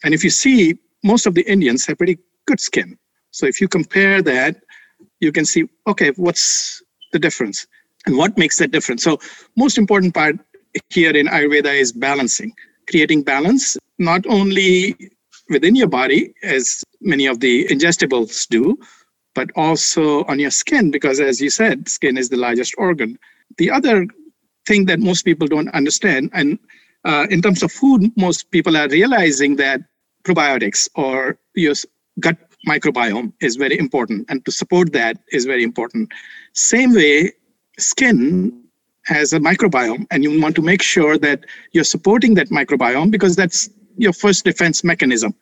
And 0.03 0.13
if 0.13 0.23
you 0.23 0.29
see 0.29 0.77
most 1.03 1.25
of 1.25 1.35
the 1.35 1.43
indians 1.43 1.85
have 1.85 1.97
pretty 1.97 2.17
good 2.47 2.59
skin. 2.59 2.97
So 3.31 3.45
if 3.45 3.61
you 3.61 3.67
compare 3.67 4.21
that 4.23 4.57
you 5.19 5.31
can 5.31 5.45
see 5.45 5.69
okay 5.87 6.09
what's 6.11 6.81
the 7.13 7.19
difference 7.19 7.67
and 8.05 8.17
what 8.17 8.37
makes 8.37 8.57
that 8.57 8.71
difference? 8.71 9.03
So 9.03 9.19
most 9.55 9.77
important 9.77 10.13
part 10.13 10.35
here 10.89 11.15
in 11.15 11.27
ayurveda 11.27 11.73
is 11.79 11.91
balancing 11.91 12.53
creating 12.89 13.23
balance 13.23 13.77
not 13.99 14.25
only 14.27 14.95
within 15.49 15.75
your 15.75 15.87
body, 15.87 16.33
as 16.43 16.83
many 17.01 17.25
of 17.25 17.39
the 17.39 17.65
ingestibles 17.67 18.47
do, 18.47 18.77
but 19.35 19.49
also 19.55 20.23
on 20.25 20.39
your 20.39 20.51
skin, 20.51 20.91
because 20.91 21.19
as 21.19 21.41
you 21.41 21.49
said, 21.49 21.87
skin 21.87 22.17
is 22.17 22.29
the 22.29 22.37
largest 22.37 22.73
organ. 22.77 23.17
The 23.57 23.71
other 23.71 24.07
thing 24.67 24.85
that 24.85 24.99
most 24.99 25.23
people 25.23 25.47
don't 25.47 25.69
understand, 25.69 26.29
and 26.33 26.59
uh, 27.05 27.27
in 27.29 27.41
terms 27.41 27.63
of 27.63 27.71
food, 27.71 28.11
most 28.17 28.51
people 28.51 28.75
are 28.75 28.89
realizing 28.89 29.55
that 29.57 29.81
probiotics 30.23 30.89
or 30.95 31.37
your 31.55 31.73
gut 32.19 32.37
microbiome 32.67 33.31
is 33.41 33.55
very 33.55 33.77
important, 33.79 34.25
and 34.29 34.43
to 34.45 34.51
support 34.51 34.91
that 34.93 35.17
is 35.31 35.45
very 35.45 35.63
important. 35.63 36.11
Same 36.53 36.93
way, 36.93 37.31
skin 37.77 38.63
has 39.05 39.33
a 39.33 39.39
microbiome, 39.39 40.05
and 40.11 40.23
you 40.23 40.39
want 40.41 40.55
to 40.55 40.61
make 40.61 40.81
sure 40.81 41.17
that 41.17 41.45
you're 41.71 41.83
supporting 41.83 42.33
that 42.35 42.49
microbiome 42.49 43.09
because 43.09 43.35
that's 43.35 43.69
your 43.99 44.13
first 44.13 44.45
defense 44.45 44.83
mechanism. 44.83 45.35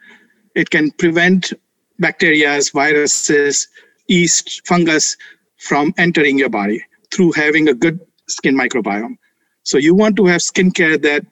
It 0.56 0.70
can 0.70 0.92
prevent 0.92 1.54
bacteria, 2.00 2.60
viruses, 2.74 3.68
yeast, 4.08 4.68
fungus 4.68 5.16
from 5.58 5.94
entering 5.98 6.38
your 6.38 6.50
body 6.50 6.84
through 7.12 7.32
having 7.34 7.70
a 7.70 7.74
good 7.74 8.00
skin 8.28 8.58
microbiome. 8.58 9.18
So 9.64 9.78
you 9.78 9.94
want 9.96 10.16
to 10.18 10.26
have 10.26 10.42
skincare 10.42 11.02
that 11.02 11.26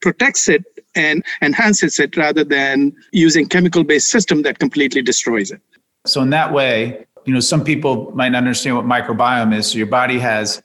protects 0.00 0.48
it 0.48 0.64
and 0.94 1.24
enhances 1.42 1.98
it 1.98 2.16
rather 2.16 2.44
than 2.44 2.92
using 3.12 3.48
chemical-based 3.48 4.10
system 4.10 4.42
that 4.42 4.58
completely 4.58 5.02
destroys 5.02 5.50
it. 5.50 5.60
So 6.06 6.20
in 6.22 6.30
that 6.30 6.52
way, 6.52 7.06
you 7.24 7.32
know, 7.32 7.40
some 7.40 7.64
people 7.64 8.12
might 8.14 8.30
not 8.30 8.38
understand 8.38 8.76
what 8.76 8.84
microbiome 8.84 9.56
is. 9.56 9.68
So 9.68 9.78
your 9.78 9.86
body 9.86 10.18
has 10.18 10.62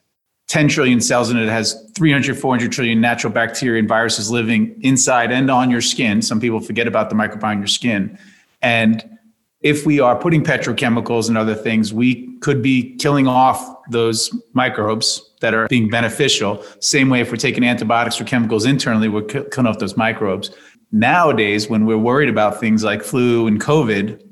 10 0.49 0.67
trillion 0.67 0.99
cells 0.99 1.29
in 1.29 1.37
it. 1.37 1.43
It 1.43 1.49
has 1.49 1.89
300, 1.95 2.37
400 2.37 2.71
trillion 2.71 2.99
natural 2.99 3.31
bacteria 3.31 3.79
and 3.79 3.87
viruses 3.87 4.31
living 4.31 4.75
inside 4.81 5.31
and 5.31 5.49
on 5.49 5.69
your 5.69 5.81
skin. 5.81 6.23
Some 6.23 6.39
people 6.39 6.59
forget 6.59 6.87
about 6.87 7.09
the 7.09 7.15
microbiome 7.15 7.53
in 7.53 7.57
your 7.59 7.67
skin. 7.67 8.17
And 8.61 9.17
if 9.61 9.85
we 9.85 9.99
are 9.99 10.15
putting 10.15 10.43
petrochemicals 10.43 11.27
and 11.27 11.37
other 11.37 11.53
things, 11.53 11.93
we 11.93 12.35
could 12.39 12.63
be 12.63 12.95
killing 12.97 13.27
off 13.27 13.75
those 13.91 14.35
microbes 14.53 15.21
that 15.41 15.53
are 15.53 15.67
being 15.67 15.87
beneficial. 15.87 16.63
Same 16.79 17.09
way, 17.09 17.21
if 17.21 17.29
we're 17.29 17.37
taking 17.37 17.63
antibiotics 17.63 18.19
or 18.19 18.23
chemicals 18.23 18.65
internally, 18.65 19.07
we're 19.07 19.23
ki- 19.23 19.43
killing 19.51 19.67
off 19.67 19.77
those 19.77 19.97
microbes. 19.97 20.49
Nowadays, 20.91 21.69
when 21.69 21.85
we're 21.85 21.97
worried 21.97 22.29
about 22.29 22.59
things 22.59 22.83
like 22.83 23.03
flu 23.03 23.45
and 23.45 23.61
COVID, 23.61 24.25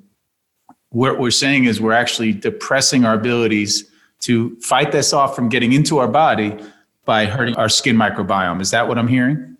what 0.89 1.19
we're 1.19 1.29
saying 1.29 1.65
is 1.65 1.79
we're 1.79 1.91
actually 1.91 2.33
depressing 2.33 3.05
our 3.05 3.13
abilities 3.13 3.91
to 4.21 4.55
fight 4.57 4.91
this 4.91 5.13
off 5.13 5.35
from 5.35 5.49
getting 5.49 5.73
into 5.73 5.97
our 5.99 6.07
body 6.07 6.57
by 7.05 7.25
hurting 7.25 7.55
our 7.55 7.69
skin 7.69 7.95
microbiome. 7.95 8.61
Is 8.61 8.71
that 8.71 8.87
what 8.87 8.97
I'm 8.97 9.07
hearing? 9.07 9.57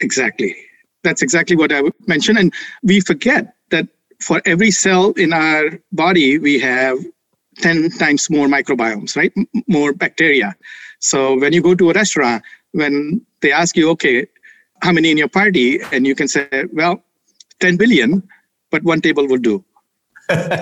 Exactly. 0.00 0.56
That's 1.02 1.22
exactly 1.22 1.56
what 1.56 1.72
I 1.72 1.80
would 1.80 1.94
mention. 2.06 2.36
And 2.36 2.52
we 2.82 3.00
forget 3.00 3.54
that 3.70 3.86
for 4.20 4.42
every 4.44 4.70
cell 4.70 5.12
in 5.12 5.32
our 5.32 5.78
body, 5.92 6.38
we 6.38 6.58
have 6.60 6.98
10 7.58 7.90
times 7.90 8.28
more 8.30 8.46
microbiomes, 8.46 9.16
right? 9.16 9.32
More 9.66 9.92
bacteria. 9.92 10.54
So 10.98 11.38
when 11.38 11.52
you 11.52 11.62
go 11.62 11.74
to 11.74 11.90
a 11.90 11.92
restaurant, 11.92 12.42
when 12.72 13.24
they 13.40 13.52
ask 13.52 13.76
you, 13.76 13.90
okay, 13.90 14.26
how 14.82 14.92
many 14.92 15.10
in 15.10 15.16
your 15.18 15.28
party? 15.28 15.80
And 15.92 16.06
you 16.06 16.14
can 16.14 16.28
say, 16.28 16.48
well, 16.72 17.02
10 17.60 17.76
billion, 17.76 18.22
but 18.70 18.82
one 18.82 19.00
table 19.00 19.26
will 19.26 19.38
do. 19.38 19.64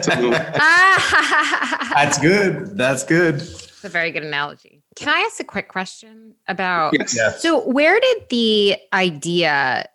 So, 0.03 0.31
That's 1.95 2.19
good. 2.19 2.77
That's 2.77 3.05
good. 3.05 3.37
It's 3.37 3.85
a 3.85 3.89
very 3.89 4.11
good 4.11 4.25
analogy. 4.25 4.83
Can 4.97 5.09
I 5.09 5.21
ask 5.21 5.39
a 5.41 5.45
quick 5.45 5.69
question 5.69 6.35
about? 6.49 6.95
yes. 6.95 7.15
Yes. 7.15 7.43
So, 7.43 7.61
where 7.69 8.01
did 8.01 8.17
the 8.31 8.77
idea, 8.93 9.87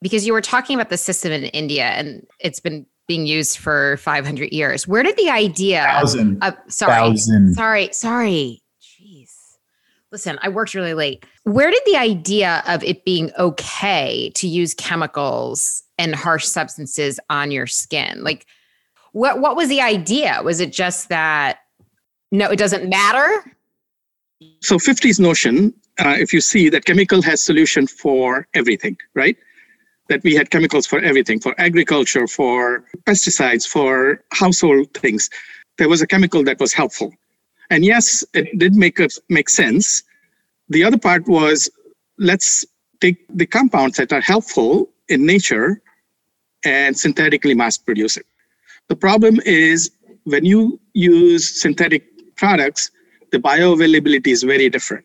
because 0.00 0.26
you 0.26 0.32
were 0.32 0.40
talking 0.40 0.74
about 0.74 0.90
the 0.90 0.96
system 0.96 1.30
in 1.32 1.44
India 1.44 1.84
and 1.84 2.26
it's 2.40 2.58
been 2.60 2.86
being 3.08 3.26
used 3.26 3.58
for 3.58 3.96
500 3.98 4.52
years, 4.52 4.88
where 4.88 5.02
did 5.02 5.16
the 5.16 5.28
idea 5.28 5.82
Thousand. 5.84 6.42
of, 6.42 6.54
sorry, 6.68 6.92
Thousand. 7.10 7.54
sorry, 7.54 7.88
sorry, 7.92 8.62
jeez. 8.80 9.30
Listen, 10.10 10.38
I 10.42 10.48
worked 10.48 10.74
really 10.74 10.94
late. 10.94 11.24
Where 11.44 11.70
did 11.70 11.82
the 11.86 11.96
idea 11.96 12.62
of 12.66 12.82
it 12.82 13.04
being 13.04 13.30
okay 13.38 14.30
to 14.36 14.48
use 14.48 14.74
chemicals 14.74 15.82
and 15.98 16.14
harsh 16.14 16.44
substances 16.46 17.18
on 17.30 17.50
your 17.50 17.66
skin? 17.66 18.22
Like, 18.24 18.46
what, 19.12 19.40
what 19.40 19.56
was 19.56 19.68
the 19.68 19.80
idea? 19.80 20.40
Was 20.42 20.60
it 20.60 20.72
just 20.72 21.08
that, 21.08 21.60
no, 22.30 22.50
it 22.50 22.58
doesn't 22.58 22.88
matter? 22.88 23.44
so 24.60 24.76
50s 24.76 25.20
notion 25.20 25.74
uh, 25.98 26.16
if 26.18 26.32
you 26.32 26.40
see 26.40 26.68
that 26.68 26.84
chemical 26.84 27.20
has 27.22 27.42
solution 27.42 27.86
for 27.86 28.46
everything 28.54 28.96
right? 29.14 29.36
That 30.08 30.22
we 30.24 30.34
had 30.34 30.50
chemicals 30.50 30.86
for 30.86 31.00
everything 31.00 31.40
for 31.40 31.54
agriculture 31.58 32.26
for 32.26 32.84
pesticides 33.04 33.66
for 33.66 34.22
household 34.32 34.92
things. 34.94 35.30
There 35.78 35.88
was 35.88 36.02
a 36.02 36.06
chemical 36.06 36.44
that 36.44 36.60
was 36.60 36.72
helpful. 36.72 37.12
And 37.70 37.84
yes 37.84 38.24
it 38.34 38.58
did 38.58 38.74
make 38.74 39.00
us 39.00 39.18
make 39.28 39.48
sense. 39.48 40.02
The 40.68 40.84
other 40.84 40.98
part 40.98 41.28
was 41.28 41.70
let's 42.18 42.64
take 43.00 43.18
the 43.28 43.46
compounds 43.46 43.96
that 43.96 44.12
are 44.12 44.20
helpful 44.20 44.88
in 45.08 45.26
nature 45.26 45.82
and 46.64 46.96
synthetically 46.96 47.54
mass 47.54 47.76
produce 47.76 48.16
it 48.16 48.26
the 48.88 48.96
problem 48.96 49.40
is 49.44 49.90
when 50.24 50.44
you 50.44 50.80
use 50.94 51.60
synthetic 51.60 52.04
products 52.36 52.90
the 53.32 53.38
bioavailability 53.38 54.28
is 54.28 54.42
very 54.42 54.68
different. 54.68 55.04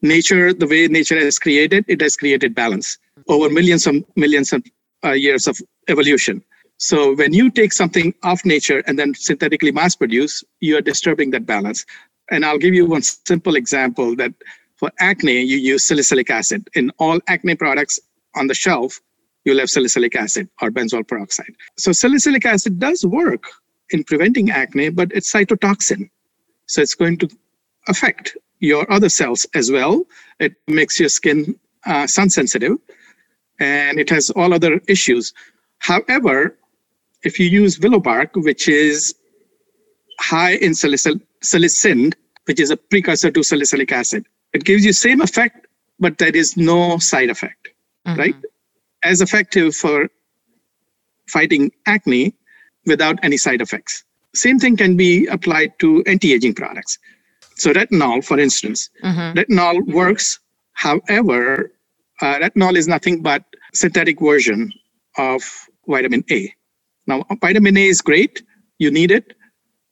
Nature, 0.00 0.52
the 0.52 0.66
way 0.66 0.88
nature 0.88 1.18
has 1.18 1.38
created, 1.38 1.84
it 1.86 2.00
has 2.00 2.16
created 2.16 2.54
balance 2.54 2.98
over 3.28 3.50
millions 3.50 3.86
of 3.86 3.96
millions 4.16 4.52
of 4.52 4.64
uh, 5.04 5.12
years 5.12 5.46
of 5.46 5.60
evolution. 5.88 6.42
So 6.78 7.14
when 7.14 7.34
you 7.34 7.50
take 7.50 7.72
something 7.72 8.14
off 8.22 8.44
nature 8.44 8.82
and 8.86 8.98
then 8.98 9.14
synthetically 9.14 9.72
mass 9.72 9.94
produce, 9.96 10.42
you 10.60 10.76
are 10.78 10.80
disturbing 10.80 11.30
that 11.32 11.44
balance. 11.44 11.84
And 12.30 12.44
I'll 12.44 12.58
give 12.58 12.74
you 12.74 12.86
one 12.86 13.02
simple 13.02 13.56
example 13.56 14.16
that 14.16 14.32
for 14.76 14.90
acne, 15.00 15.40
you 15.40 15.58
use 15.58 15.86
salicylic 15.86 16.30
acid. 16.30 16.68
In 16.74 16.90
all 16.98 17.18
acne 17.26 17.56
products 17.56 17.98
on 18.36 18.46
the 18.46 18.54
shelf, 18.54 19.00
you'll 19.44 19.58
have 19.58 19.70
salicylic 19.70 20.16
acid 20.16 20.48
or 20.60 20.70
benzoyl 20.70 21.06
peroxide. 21.06 21.54
So 21.76 21.92
salicylic 21.92 22.44
acid 22.44 22.78
does 22.78 23.04
work 23.04 23.44
in 23.90 24.04
preventing 24.04 24.50
acne, 24.50 24.90
but 24.90 25.10
it's 25.12 25.32
cytotoxin. 25.32 26.10
So 26.66 26.82
it's 26.82 26.94
going 26.94 27.18
to 27.18 27.28
affect 27.88 28.36
your 28.60 28.90
other 28.92 29.08
cells 29.08 29.46
as 29.54 29.70
well. 29.70 30.04
It 30.38 30.54
makes 30.66 31.00
your 31.00 31.08
skin 31.08 31.58
uh, 31.86 32.06
sun 32.06 32.28
sensitive 32.30 32.76
and 33.60 33.98
it 33.98 34.10
has 34.10 34.30
all 34.30 34.52
other 34.52 34.80
issues. 34.88 35.32
However, 35.78 36.56
if 37.22 37.38
you 37.38 37.46
use 37.46 37.80
willow 37.80 38.00
bark, 38.00 38.30
which 38.34 38.68
is 38.68 39.14
high 40.20 40.54
in 40.56 40.72
salicyl- 40.72 41.20
salicin, 41.42 42.14
which 42.44 42.60
is 42.60 42.70
a 42.70 42.76
precursor 42.76 43.30
to 43.30 43.42
salicylic 43.42 43.92
acid, 43.92 44.26
it 44.52 44.64
gives 44.64 44.84
you 44.84 44.92
same 44.92 45.20
effect, 45.20 45.66
but 45.98 46.18
there 46.18 46.34
is 46.34 46.56
no 46.56 46.98
side 46.98 47.30
effect, 47.30 47.68
right? 48.16 48.34
As 49.04 49.20
effective 49.20 49.74
for 49.74 50.08
fighting 51.28 51.70
acne 51.86 52.34
without 52.86 53.18
any 53.22 53.36
side 53.36 53.60
effects. 53.60 54.04
Same 54.34 54.58
thing 54.58 54.76
can 54.76 54.96
be 54.96 55.26
applied 55.26 55.78
to 55.78 56.02
anti-aging 56.06 56.54
products. 56.54 56.98
So 57.56 57.72
retinol, 57.72 58.24
for 58.24 58.38
instance, 58.38 58.90
Mhm. 59.04 59.34
retinol 59.36 59.86
works. 59.86 60.38
However, 60.72 61.72
uh, 62.22 62.38
retinol 62.38 62.76
is 62.76 62.88
nothing 62.88 63.22
but 63.22 63.44
synthetic 63.74 64.20
version 64.20 64.72
of 65.16 65.42
vitamin 65.86 66.24
A. 66.30 66.54
Now, 67.06 67.24
vitamin 67.40 67.76
A 67.76 67.86
is 67.86 68.00
great. 68.00 68.42
You 68.78 68.90
need 68.90 69.10
it. 69.10 69.34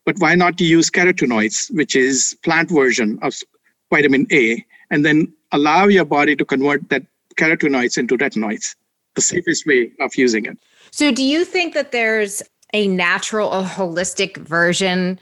But 0.04 0.18
why 0.18 0.34
not 0.36 0.60
use 0.60 0.90
carotenoids, 0.90 1.74
which 1.74 1.96
is 1.96 2.36
plant 2.44 2.70
version 2.70 3.18
of 3.22 3.34
vitamin 3.90 4.26
A, 4.30 4.64
and 4.90 5.04
then 5.04 5.32
allow 5.52 5.86
your 5.86 6.04
body 6.04 6.36
to 6.36 6.44
convert 6.44 6.88
that 6.90 7.02
carotenoids 7.36 7.98
into 7.98 8.16
retinoids? 8.16 8.76
The 9.16 9.22
safest 9.22 9.66
way 9.66 9.92
of 10.00 10.14
using 10.14 10.44
it. 10.46 10.58
So, 10.90 11.10
do 11.10 11.24
you 11.24 11.44
think 11.44 11.74
that 11.74 11.90
there's 11.90 12.42
a 12.72 12.86
natural 12.86 13.48
or 13.48 13.62
holistic 13.62 14.36
version 14.36 15.18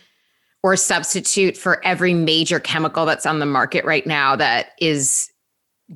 or 0.62 0.76
substitute 0.76 1.56
for 1.56 1.84
every 1.84 2.14
major 2.14 2.58
chemical 2.58 3.06
that's 3.06 3.26
on 3.26 3.38
the 3.38 3.46
market 3.46 3.84
right 3.84 4.06
now 4.06 4.34
that 4.34 4.72
is 4.80 5.30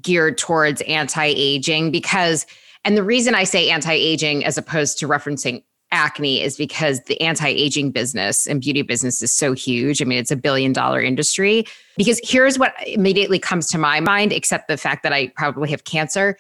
geared 0.01 0.39
towards 0.39 0.81
anti 0.83 1.27
aging? 1.27 1.91
Because, 1.91 2.47
and 2.85 2.97
the 2.97 3.03
reason 3.03 3.35
I 3.35 3.45
say 3.45 3.71
anti 3.71 3.93
aging 3.93 4.45
as 4.45 4.57
opposed 4.57 4.99
to 4.99 5.09
referencing 5.09 5.63
acne 5.91 6.43
is 6.43 6.57
because 6.57 7.01
the 7.05 7.21
anti 7.21 7.49
aging 7.49 7.91
business 7.91 8.47
and 8.47 8.61
beauty 8.61 8.83
business 8.83 9.23
is 9.23 9.33
so 9.33 9.53
huge. 9.53 10.01
I 10.01 10.05
mean, 10.05 10.19
it's 10.19 10.31
a 10.31 10.37
billion 10.37 10.73
dollar 10.73 11.01
industry. 11.01 11.65
Because 11.97 12.21
here's 12.23 12.59
what 12.59 12.75
immediately 12.87 13.39
comes 13.39 13.69
to 13.69 13.79
my 13.79 14.01
mind, 14.01 14.33
except 14.33 14.69
the 14.69 14.77
fact 14.77 15.03
that 15.03 15.13
I 15.13 15.29
probably 15.29 15.71
have 15.71 15.85
cancer 15.85 16.37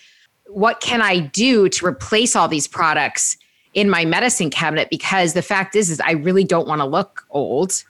what 0.48 0.80
can 0.80 1.02
I 1.02 1.18
do 1.18 1.68
to 1.68 1.86
replace 1.86 2.34
all 2.34 2.48
these 2.48 2.66
products 2.66 3.36
in 3.74 3.90
my 3.90 4.04
medicine 4.04 4.50
cabinet? 4.50 4.88
Because 4.90 5.34
the 5.34 5.42
fact 5.42 5.76
is, 5.76 5.90
is 5.90 6.00
I 6.00 6.12
really 6.12 6.44
don't 6.44 6.66
want 6.66 6.80
to 6.80 6.86
look 6.86 7.24
old. 7.30 7.84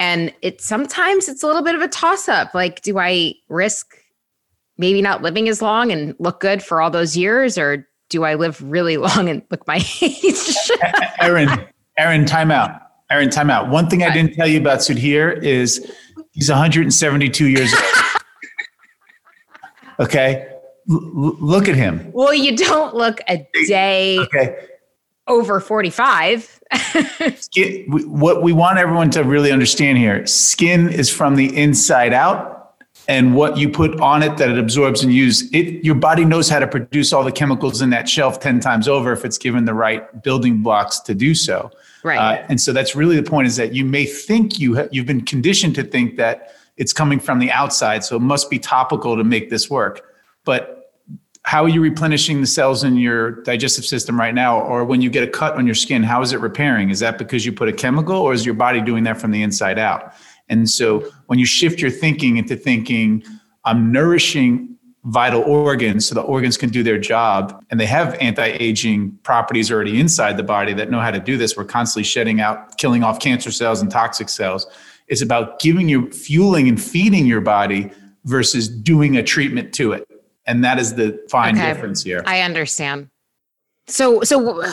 And 0.00 0.34
it 0.42 0.60
sometimes 0.60 1.28
it's 1.28 1.42
a 1.42 1.46
little 1.46 1.62
bit 1.62 1.74
of 1.74 1.80
a 1.80 1.88
toss 1.88 2.28
up. 2.28 2.52
Like, 2.52 2.82
do 2.82 2.98
I 2.98 3.34
risk 3.48 3.96
maybe 4.76 5.00
not 5.00 5.22
living 5.22 5.48
as 5.48 5.62
long 5.62 5.92
and 5.92 6.16
look 6.18 6.40
good 6.40 6.62
for 6.62 6.80
all 6.80 6.90
those 6.90 7.16
years? 7.16 7.56
Or 7.56 7.88
do 8.08 8.24
I 8.24 8.34
live 8.34 8.60
really 8.62 8.96
long 8.98 9.28
and 9.28 9.42
look 9.50 9.66
my 9.66 9.80
age? 10.02 10.70
Erin, 11.20 11.48
Erin, 11.96 12.24
time 12.26 12.50
out. 12.50 12.80
Erin, 13.10 13.30
time 13.30 13.50
out. 13.50 13.68
One 13.68 13.88
thing 13.88 14.02
I 14.02 14.12
didn't 14.12 14.34
tell 14.34 14.48
you 14.48 14.58
about 14.58 14.80
Sudhir 14.80 15.40
is 15.42 15.90
he's 16.32 16.50
172 16.50 17.46
years 17.46 17.72
old. 17.72 17.82
Okay. 20.00 20.53
L- 20.90 21.36
look 21.40 21.68
at 21.68 21.76
him. 21.76 22.10
well, 22.12 22.34
you 22.34 22.56
don't 22.56 22.94
look 22.94 23.20
a 23.28 23.46
day 23.66 24.18
Okay. 24.18 24.56
over 25.26 25.60
45. 25.60 26.60
Skin, 27.36 27.86
we- 27.88 28.04
what 28.04 28.42
we 28.42 28.52
want 28.52 28.78
everyone 28.78 29.10
to 29.12 29.22
really 29.24 29.50
understand 29.52 29.98
here 29.98 30.26
skin 30.26 30.88
is 30.88 31.08
from 31.10 31.36
the 31.36 31.56
inside 31.56 32.12
out. 32.12 32.52
And 33.06 33.34
what 33.34 33.58
you 33.58 33.68
put 33.68 34.00
on 34.00 34.22
it 34.22 34.38
that 34.38 34.48
it 34.48 34.58
absorbs 34.58 35.02
and 35.04 35.12
uses, 35.12 35.50
it 35.52 35.84
your 35.84 35.94
body 35.94 36.24
knows 36.24 36.48
how 36.48 36.58
to 36.58 36.66
produce 36.66 37.12
all 37.12 37.22
the 37.22 37.32
chemicals 37.32 37.82
in 37.82 37.90
that 37.90 38.08
shelf 38.08 38.40
10 38.40 38.60
times 38.60 38.88
over 38.88 39.12
if 39.12 39.26
it's 39.26 39.36
given 39.36 39.66
the 39.66 39.74
right 39.74 40.22
building 40.22 40.62
blocks 40.62 41.00
to 41.00 41.14
do 41.14 41.34
so. 41.34 41.70
right. 42.02 42.16
Uh, 42.40 42.46
and 42.48 42.58
so 42.58 42.72
that's 42.72 42.96
really 42.96 43.16
the 43.16 43.22
point 43.22 43.46
is 43.46 43.56
that 43.56 43.74
you 43.74 43.84
may 43.84 44.06
think 44.06 44.58
you 44.58 44.76
ha- 44.76 44.88
you've 44.90 45.04
been 45.04 45.20
conditioned 45.20 45.74
to 45.74 45.82
think 45.82 46.16
that 46.16 46.54
it's 46.78 46.94
coming 46.94 47.20
from 47.20 47.40
the 47.40 47.50
outside, 47.50 48.04
so 48.04 48.16
it 48.16 48.20
must 48.22 48.48
be 48.48 48.58
topical 48.58 49.16
to 49.18 49.24
make 49.24 49.50
this 49.50 49.68
work. 49.68 50.00
But 50.44 50.92
how 51.44 51.64
are 51.64 51.68
you 51.68 51.82
replenishing 51.82 52.40
the 52.40 52.46
cells 52.46 52.84
in 52.84 52.96
your 52.96 53.42
digestive 53.42 53.84
system 53.84 54.18
right 54.18 54.34
now? 54.34 54.60
Or 54.60 54.84
when 54.84 55.02
you 55.02 55.10
get 55.10 55.22
a 55.22 55.30
cut 55.30 55.56
on 55.56 55.66
your 55.66 55.74
skin, 55.74 56.02
how 56.02 56.22
is 56.22 56.32
it 56.32 56.40
repairing? 56.40 56.88
Is 56.90 57.00
that 57.00 57.18
because 57.18 57.44
you 57.44 57.52
put 57.52 57.68
a 57.68 57.72
chemical 57.72 58.16
or 58.16 58.32
is 58.32 58.46
your 58.46 58.54
body 58.54 58.80
doing 58.80 59.04
that 59.04 59.20
from 59.20 59.30
the 59.30 59.42
inside 59.42 59.78
out? 59.78 60.14
And 60.48 60.68
so 60.68 61.10
when 61.26 61.38
you 61.38 61.46
shift 61.46 61.80
your 61.80 61.90
thinking 61.90 62.38
into 62.38 62.56
thinking, 62.56 63.22
I'm 63.64 63.92
nourishing 63.92 64.74
vital 65.04 65.42
organs 65.42 66.06
so 66.06 66.14
the 66.14 66.22
organs 66.22 66.56
can 66.56 66.70
do 66.70 66.82
their 66.82 66.98
job 66.98 67.62
and 67.68 67.78
they 67.78 67.86
have 67.86 68.14
anti-aging 68.14 69.12
properties 69.22 69.70
already 69.70 70.00
inside 70.00 70.38
the 70.38 70.42
body 70.42 70.72
that 70.72 70.90
know 70.90 70.98
how 70.98 71.10
to 71.10 71.20
do 71.20 71.36
this 71.36 71.58
we're 71.58 71.64
constantly 71.64 72.02
shedding 72.02 72.40
out 72.40 72.78
killing 72.78 73.04
off 73.04 73.20
cancer 73.20 73.50
cells 73.50 73.82
and 73.82 73.90
toxic 73.90 74.30
cells 74.30 74.66
it's 75.08 75.20
about 75.20 75.60
giving 75.60 75.90
you 75.90 76.10
fueling 76.10 76.68
and 76.68 76.82
feeding 76.82 77.26
your 77.26 77.42
body 77.42 77.90
versus 78.24 78.66
doing 78.66 79.18
a 79.18 79.22
treatment 79.22 79.74
to 79.74 79.92
it 79.92 80.08
and 80.46 80.64
that 80.64 80.78
is 80.78 80.94
the 80.94 81.24
fine 81.30 81.56
Okay. 81.56 81.72
difference 81.72 82.02
here 82.02 82.22
I 82.26 82.40
understand. 82.40 83.08
So, 83.86 84.22
so 84.22 84.64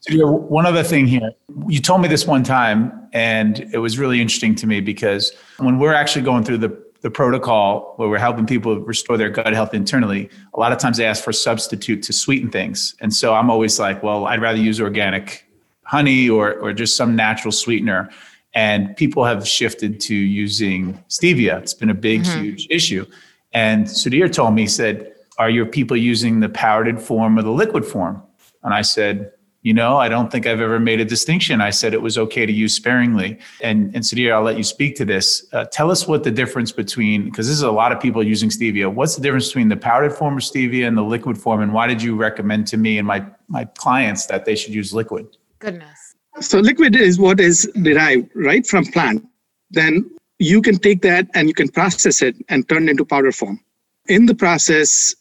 So, 0.00 0.30
one 0.30 0.66
other 0.66 0.82
thing 0.82 1.06
here. 1.06 1.32
You 1.68 1.80
told 1.80 2.00
me 2.00 2.08
this 2.08 2.26
one 2.26 2.42
time, 2.44 3.08
and 3.12 3.68
it 3.72 3.78
was 3.78 3.98
really 3.98 4.20
interesting 4.20 4.54
to 4.56 4.66
me 4.66 4.80
because 4.80 5.32
when 5.58 5.78
we're 5.78 5.94
actually 5.94 6.22
going 6.22 6.44
through 6.44 6.58
the, 6.58 6.84
the 7.00 7.10
protocol 7.10 7.94
where 7.96 8.08
we're 8.08 8.18
helping 8.18 8.46
people 8.46 8.78
restore 8.80 9.16
their 9.16 9.30
gut 9.30 9.52
health 9.52 9.74
internally, 9.74 10.30
a 10.54 10.60
lot 10.60 10.72
of 10.72 10.78
times 10.78 10.96
they 10.98 11.06
ask 11.06 11.24
for 11.24 11.30
a 11.30 11.34
substitute 11.34 12.02
to 12.04 12.12
sweeten 12.12 12.50
things. 12.50 12.94
And 13.00 13.12
so 13.12 13.34
I'm 13.34 13.50
always 13.50 13.80
like, 13.80 14.02
well, 14.02 14.26
I'd 14.26 14.40
rather 14.40 14.58
use 14.58 14.80
organic 14.80 15.44
honey 15.82 16.28
or, 16.28 16.54
or 16.54 16.72
just 16.72 16.96
some 16.96 17.16
natural 17.16 17.52
sweetener. 17.52 18.10
And 18.54 18.96
people 18.96 19.24
have 19.24 19.46
shifted 19.46 20.00
to 20.00 20.14
using 20.14 21.02
stevia. 21.08 21.60
It's 21.60 21.74
been 21.74 21.90
a 21.90 21.94
big, 21.94 22.22
mm-hmm. 22.22 22.42
huge 22.42 22.66
issue. 22.70 23.06
And 23.52 23.86
Sudhir 23.86 24.32
told 24.32 24.54
me, 24.54 24.62
he 24.62 24.68
said, 24.68 25.15
Are 25.38 25.50
your 25.50 25.66
people 25.66 25.96
using 25.96 26.40
the 26.40 26.48
powdered 26.48 27.00
form 27.00 27.38
or 27.38 27.42
the 27.42 27.50
liquid 27.50 27.84
form? 27.84 28.22
And 28.62 28.72
I 28.72 28.82
said, 28.82 29.32
you 29.62 29.74
know, 29.74 29.96
I 29.96 30.08
don't 30.08 30.30
think 30.30 30.46
I've 30.46 30.60
ever 30.60 30.78
made 30.78 31.00
a 31.00 31.04
distinction. 31.04 31.60
I 31.60 31.70
said 31.70 31.92
it 31.92 32.00
was 32.00 32.16
okay 32.16 32.46
to 32.46 32.52
use 32.52 32.72
sparingly. 32.74 33.38
And, 33.62 33.92
and 33.94 34.04
Sudhir, 34.04 34.32
I'll 34.32 34.42
let 34.42 34.56
you 34.56 34.62
speak 34.62 34.94
to 34.96 35.04
this. 35.04 35.46
Uh, 35.52 35.64
tell 35.64 35.90
us 35.90 36.06
what 36.06 36.22
the 36.22 36.30
difference 36.30 36.70
between, 36.70 37.24
because 37.24 37.48
this 37.48 37.56
is 37.56 37.62
a 37.62 37.72
lot 37.72 37.90
of 37.90 38.00
people 38.00 38.22
using 38.22 38.48
stevia. 38.48 38.92
What's 38.92 39.16
the 39.16 39.22
difference 39.22 39.48
between 39.48 39.68
the 39.68 39.76
powdered 39.76 40.12
form 40.12 40.36
of 40.36 40.42
stevia 40.44 40.86
and 40.86 40.96
the 40.96 41.02
liquid 41.02 41.36
form? 41.36 41.62
And 41.62 41.72
why 41.72 41.88
did 41.88 42.00
you 42.00 42.14
recommend 42.14 42.68
to 42.68 42.76
me 42.76 42.98
and 42.98 43.06
my, 43.06 43.26
my 43.48 43.64
clients 43.76 44.26
that 44.26 44.44
they 44.44 44.54
should 44.54 44.72
use 44.72 44.94
liquid? 44.94 45.36
goodness. 45.58 46.14
So 46.40 46.58
liquid 46.60 46.96
is 46.96 47.18
what 47.18 47.40
is 47.40 47.70
derived 47.82 48.30
right 48.34 48.66
from 48.66 48.84
plant. 48.86 49.26
Then 49.70 50.10
you 50.38 50.60
can 50.60 50.78
take 50.78 51.02
that 51.02 51.26
and 51.34 51.48
you 51.48 51.54
can 51.54 51.68
process 51.68 52.22
it 52.22 52.36
and 52.48 52.68
turn 52.68 52.88
it 52.88 52.92
into 52.92 53.04
powder 53.04 53.32
form. 53.32 53.60
In 54.08 54.26
the 54.26 54.34
process, 54.34 55.14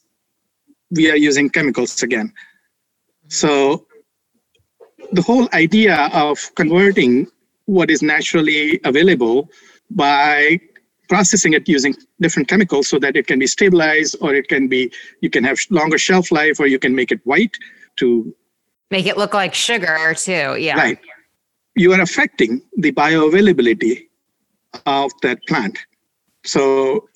we 0.91 1.11
are 1.11 1.15
using 1.15 1.49
chemicals 1.49 2.01
again. 2.03 2.27
Mm-hmm. 2.27 3.29
So 3.29 3.85
the 5.11 5.21
whole 5.21 5.47
idea 5.53 6.09
of 6.13 6.53
converting 6.55 7.27
what 7.65 7.89
is 7.89 8.01
naturally 8.01 8.79
available 8.83 9.49
by 9.89 10.59
processing 11.09 11.53
it 11.53 11.67
using 11.67 11.95
different 12.19 12.47
chemicals 12.47 12.89
so 12.89 12.97
that 12.99 13.15
it 13.15 13.27
can 13.27 13.37
be 13.37 13.47
stabilized 13.47 14.15
or 14.21 14.33
it 14.33 14.47
can 14.47 14.67
be 14.67 14.91
you 15.21 15.29
can 15.29 15.43
have 15.43 15.59
longer 15.69 15.97
shelf 15.97 16.31
life 16.31 16.59
or 16.59 16.67
you 16.67 16.79
can 16.79 16.95
make 16.95 17.11
it 17.11 17.19
white 17.25 17.55
to 17.97 18.33
Make 18.91 19.07
it 19.07 19.17
look 19.17 19.33
like 19.33 19.53
sugar 19.53 20.13
too. 20.15 20.55
Yeah. 20.57 20.77
Right. 20.77 20.99
You 21.75 21.91
are 21.93 22.01
affecting 22.01 22.61
the 22.77 22.91
bioavailability 22.91 24.07
of 24.85 25.11
that 25.21 25.39
plant. 25.47 25.77
So 26.45 27.09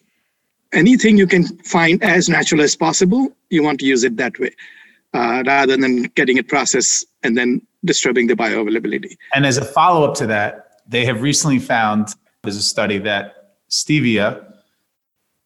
anything 0.74 1.18
you 1.18 1.28
can 1.28 1.46
find 1.60 2.04
as 2.04 2.30
natural 2.30 2.62
as 2.62 2.76
possible, 2.76 3.36
you 3.50 3.64
want 3.64 3.80
to 3.80 3.86
use 3.86 4.04
it 4.04 4.18
that 4.18 4.40
way, 4.40 4.54
uh, 5.14 5.44
rather 5.46 5.78
than 5.78 6.04
getting 6.16 6.38
it 6.38 6.48
processed 6.48 7.08
and 7.24 7.38
then 7.38 7.62
disturbing 7.86 8.28
the 8.28 8.36
bioavailability. 8.36 9.18
And 9.34 9.46
as 9.46 9.58
a 9.58 9.66
follow 9.66 10.08
up 10.08 10.16
to 10.16 10.28
that, 10.28 10.82
they 10.88 11.06
have 11.06 11.22
recently 11.22 11.60
found 11.60 12.16
there's 12.44 12.58
a 12.58 12.64
study 12.64 12.98
that 13.00 13.56
stevia 13.70 14.46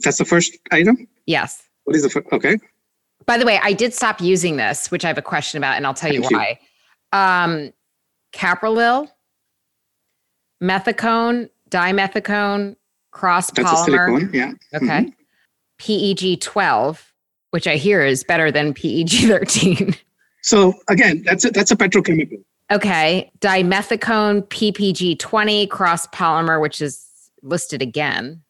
That's 0.00 0.18
the 0.18 0.24
first 0.24 0.56
item? 0.70 1.06
Yes. 1.26 1.62
What 1.84 1.96
is 1.96 2.02
the 2.02 2.10
first? 2.10 2.26
Okay. 2.32 2.56
By 3.26 3.36
the 3.38 3.44
way, 3.44 3.58
I 3.62 3.74
did 3.74 3.92
stop 3.92 4.18
using 4.20 4.56
this, 4.56 4.90
which 4.90 5.04
I 5.04 5.08
have 5.08 5.18
a 5.18 5.22
question 5.22 5.58
about, 5.58 5.76
and 5.76 5.86
I'll 5.86 5.94
tell 5.94 6.10
Thank 6.10 6.24
you 6.24 6.30
you. 6.30 6.38
why. 6.38 6.58
Um, 7.12 7.72
Caprolil, 8.32 9.08
methicone, 10.64 11.48
dimethicone, 11.70 12.76
cross 13.10 13.50
polymer. 13.50 14.32
yeah. 14.32 14.52
Okay. 14.74 15.12
PEG 15.78 16.40
12, 16.40 17.12
which 17.50 17.66
I 17.66 17.76
hear 17.76 18.02
is 18.04 18.24
better 18.24 18.50
than 18.50 18.72
PEG 18.74 19.08
13. 19.28 19.94
So 20.42 20.74
again, 20.88 21.22
that's 21.24 21.44
a, 21.44 21.50
that's 21.50 21.70
a 21.70 21.76
petrochemical. 21.76 22.42
Okay. 22.70 23.30
Dimethicone 23.40 24.42
PPG 24.48 25.18
20 25.18 25.66
cross 25.68 26.06
polymer, 26.08 26.60
which 26.60 26.80
is 26.82 27.06
listed 27.42 27.80
again. 27.82 28.42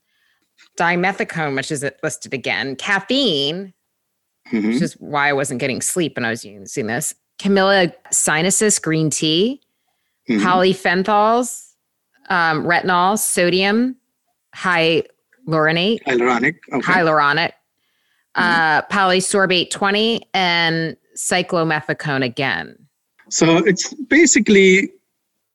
Dimethicone, 0.78 1.54
which 1.56 1.70
is 1.70 1.84
listed 2.02 2.34
again. 2.34 2.76
Caffeine, 2.76 3.72
Mhm. 4.52 4.72
which 4.74 4.82
is 4.82 4.94
why 4.94 5.28
I 5.28 5.32
wasn't 5.32 5.60
getting 5.60 5.80
sleep 5.80 6.16
when 6.16 6.24
I 6.24 6.30
was 6.30 6.44
using 6.44 6.86
this. 6.86 7.14
Camellia 7.38 7.92
sinensis 8.10 8.78
green 8.78 9.08
tea, 9.10 9.60
Mhm. 10.28 10.40
polyphenols, 10.40 11.73
um, 12.30 12.64
retinol, 12.64 13.18
sodium, 13.18 13.96
hyaluronate, 14.56 16.02
Hyaluronic. 16.04 16.54
Okay. 16.72 16.92
hyaluronic, 16.92 17.52
uh, 18.34 18.82
polysorbate 18.82 19.70
20, 19.70 20.22
and 20.34 20.96
cyclomethicone 21.16 22.24
again. 22.24 22.76
So 23.30 23.58
it's 23.58 23.92
basically 24.08 24.90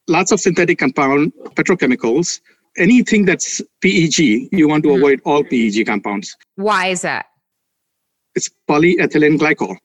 lots 0.08 0.32
of 0.32 0.39
synthetic 0.39 0.79
compound 0.79 1.34
petrochemicals. 1.55 2.39
Anything 2.77 3.25
that's 3.25 3.62
PEG, 3.82 4.47
you 4.51 4.67
want 4.67 4.84
to 4.84 4.89
Mhm. 4.89 4.97
avoid 4.97 5.21
all 5.25 5.43
PEG 5.43 5.86
compounds. 5.86 6.36
Why 6.55 6.88
is 6.88 7.01
that? 7.01 7.25
It's 8.36 8.49
polyethylene 8.67 9.38
glycol 9.38 9.75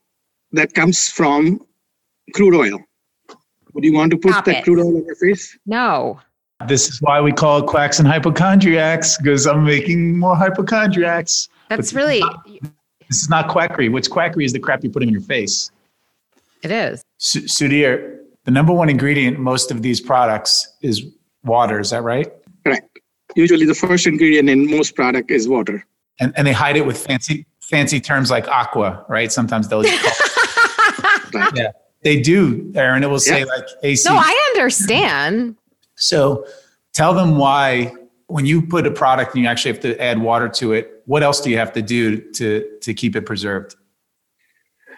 that 0.53 0.75
comes 0.75 1.09
from 1.09 1.61
crude 2.35 2.55
oil. 2.55 2.79
Would 3.73 3.85
you 3.85 3.93
want 3.95 4.13
to 4.13 4.17
put 4.19 4.33
Stop 4.33 4.45
that 4.45 4.57
it. 4.59 4.65
crude 4.65 4.79
oil 4.79 4.97
on 4.99 5.05
your 5.05 5.17
face? 5.17 5.59
No. 5.67 6.21
This 6.67 6.89
is 6.89 7.03
why 7.03 7.21
we 7.21 7.33
call 7.33 7.59
it 7.59 7.67
quacks 7.67 7.99
and 7.99 8.07
hypochondriacs 8.09 9.19
because 9.19 9.47
I'm 9.47 9.65
making 9.65 10.19
more 10.19 10.37
hypochondriacs. 10.37 11.49
That's 11.69 11.93
But- 11.93 11.97
really, 11.99 12.23
This 13.11 13.23
is 13.23 13.29
not 13.29 13.49
quackery. 13.49 13.89
What's 13.91 14.09
quackery 14.09 14.45
is 14.47 14.53
the 14.53 14.59
crap 14.59 14.83
you're 14.83 14.93
putting 14.93 15.09
in 15.09 15.13
your 15.13 15.21
face. 15.23 15.71
it 16.63 16.71
is. 16.71 17.03
Su- 17.19 17.43
Sudhir, 17.43 18.17
the 18.45 18.51
number 18.51 18.73
one 18.73 18.89
ingredient 18.89 19.37
in 19.37 19.43
most 19.43 19.71
of 19.71 19.83
these 19.83 20.01
products 20.01 20.67
is 20.81 21.05
water. 21.45 21.79
Is 21.79 21.91
that 21.91 22.03
right? 22.03 22.33
Correct. 22.65 22.89
Usually 23.37 23.67
the 23.67 23.75
first 23.75 24.07
ingredient 24.07 24.49
in 24.49 24.71
most 24.71 24.95
product 24.95 25.31
is 25.31 25.47
water. 25.47 25.85
And, 26.21 26.33
and 26.39 26.47
they 26.47 26.53
hide 26.53 26.77
it 26.77 26.87
with 26.87 26.97
fancy 27.05 27.45
fancy 27.61 28.01
terms 28.01 28.31
like 28.31 28.49
aqua, 28.49 29.05
right? 29.09 29.31
Sometimes 29.31 29.69
they'll 29.69 29.83
Right? 29.83 31.53
yeah 31.55 31.73
they 32.03 32.21
do, 32.21 32.71
Erin. 32.75 33.03
It 33.03 33.09
will 33.11 33.19
say 33.19 33.41
Yeah. 33.41 33.45
like 33.47 33.67
AC. 33.83 34.09
No, 34.09 34.17
I 34.17 34.51
understand. 34.55 35.57
So 35.97 36.47
tell 36.93 37.15
them 37.15 37.37
why 37.37 37.95
when 38.27 38.47
you 38.47 38.63
put 38.63 38.87
a 38.87 38.91
product 38.91 39.35
and 39.35 39.45
you 39.45 39.49
actually 39.49 39.73
have 39.73 39.83
to 39.83 40.01
add 40.01 40.21
water 40.21 40.49
to 40.49 40.73
it, 40.73 41.03
what 41.07 41.23
else 41.23 41.41
do 41.41 41.51
you 41.51 41.59
have 41.59 41.73
to 41.75 41.83
do 41.83 42.21
to 42.33 42.79
to 42.81 42.95
keep 42.95 43.17
it 43.17 43.27
preserved? 43.27 43.77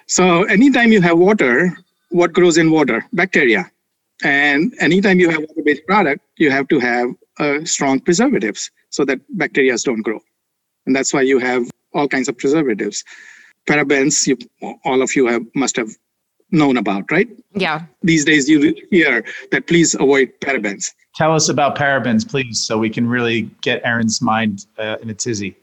So 0.07 0.45
anytime 0.45 0.93
you 0.93 1.01
have 1.03 1.19
water, 1.19 1.77
what 2.11 2.33
grows 2.33 2.59
in 2.59 2.71
water? 2.71 3.05
Bacteria. 3.13 3.71
And 4.23 4.73
anytime 4.81 5.21
you 5.21 5.29
have 5.31 5.41
water-based 5.41 5.85
product, 5.87 6.23
you 6.37 6.51
have 6.51 6.69
to 6.69 6.79
have 6.79 7.11
uh, 7.39 7.65
strong 7.65 8.01
preservatives 8.01 8.71
so 8.91 9.05
that 9.05 9.21
bacteria 9.37 9.77
don't 9.85 10.03
grow. 10.03 10.21
And 10.87 10.95
that's 10.95 11.13
why 11.13 11.23
you 11.23 11.39
have 11.39 11.69
all 11.93 12.09
kinds 12.09 12.29
of 12.29 12.39
preservatives. 12.39 13.05
Parabens, 13.69 14.27
you, 14.27 14.39
all 14.85 15.03
of 15.03 15.15
you 15.17 15.27
have 15.27 15.43
must 15.55 15.77
have 15.77 15.91
known 16.57 16.77
about, 16.77 17.11
right? 17.11 17.29
Yeah. 17.55 17.83
These 18.03 18.25
days 18.25 18.49
you 18.49 18.75
hear 18.90 19.25
that 19.53 19.66
please 19.66 19.95
avoid 19.95 20.33
parabens. 20.40 20.92
Tell 21.14 21.35
us 21.35 21.49
about 21.49 21.77
parabens, 21.77 22.29
please, 22.29 22.61
so 22.61 22.79
we 22.79 22.90
can 22.90 23.07
really 23.09 23.42
get 23.62 23.81
Erin's 23.85 24.21
mind 24.21 24.66
uh, 24.79 24.97
in 25.03 25.11
a 25.11 25.14
tizzy. 25.14 25.57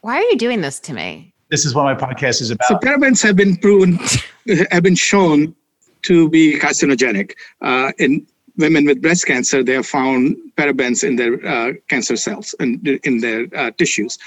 Why 0.00 0.18
are 0.18 0.22
you 0.22 0.36
doing 0.36 0.60
this 0.60 0.78
to 0.80 0.92
me? 0.92 1.32
This 1.50 1.64
is 1.64 1.74
what 1.74 1.84
my 1.84 1.94
podcast 1.94 2.40
is 2.40 2.50
about. 2.50 2.68
So 2.68 2.76
parabens 2.76 3.22
have 3.22 3.36
been 3.36 3.56
proven, 3.56 3.98
have 4.70 4.82
been 4.82 4.94
shown 4.94 5.54
to 6.02 6.28
be 6.30 6.58
carcinogenic. 6.58 7.32
Uh, 7.60 7.92
in 7.98 8.26
women 8.56 8.84
with 8.86 9.02
breast 9.02 9.26
cancer, 9.26 9.62
they 9.62 9.74
have 9.74 9.86
found 9.86 10.36
parabens 10.56 11.04
in 11.04 11.16
their 11.16 11.44
uh, 11.46 11.72
cancer 11.88 12.16
cells 12.16 12.54
and 12.60 12.86
in 13.04 13.20
their 13.20 13.46
uh, 13.56 13.70
tissues. 13.72 14.18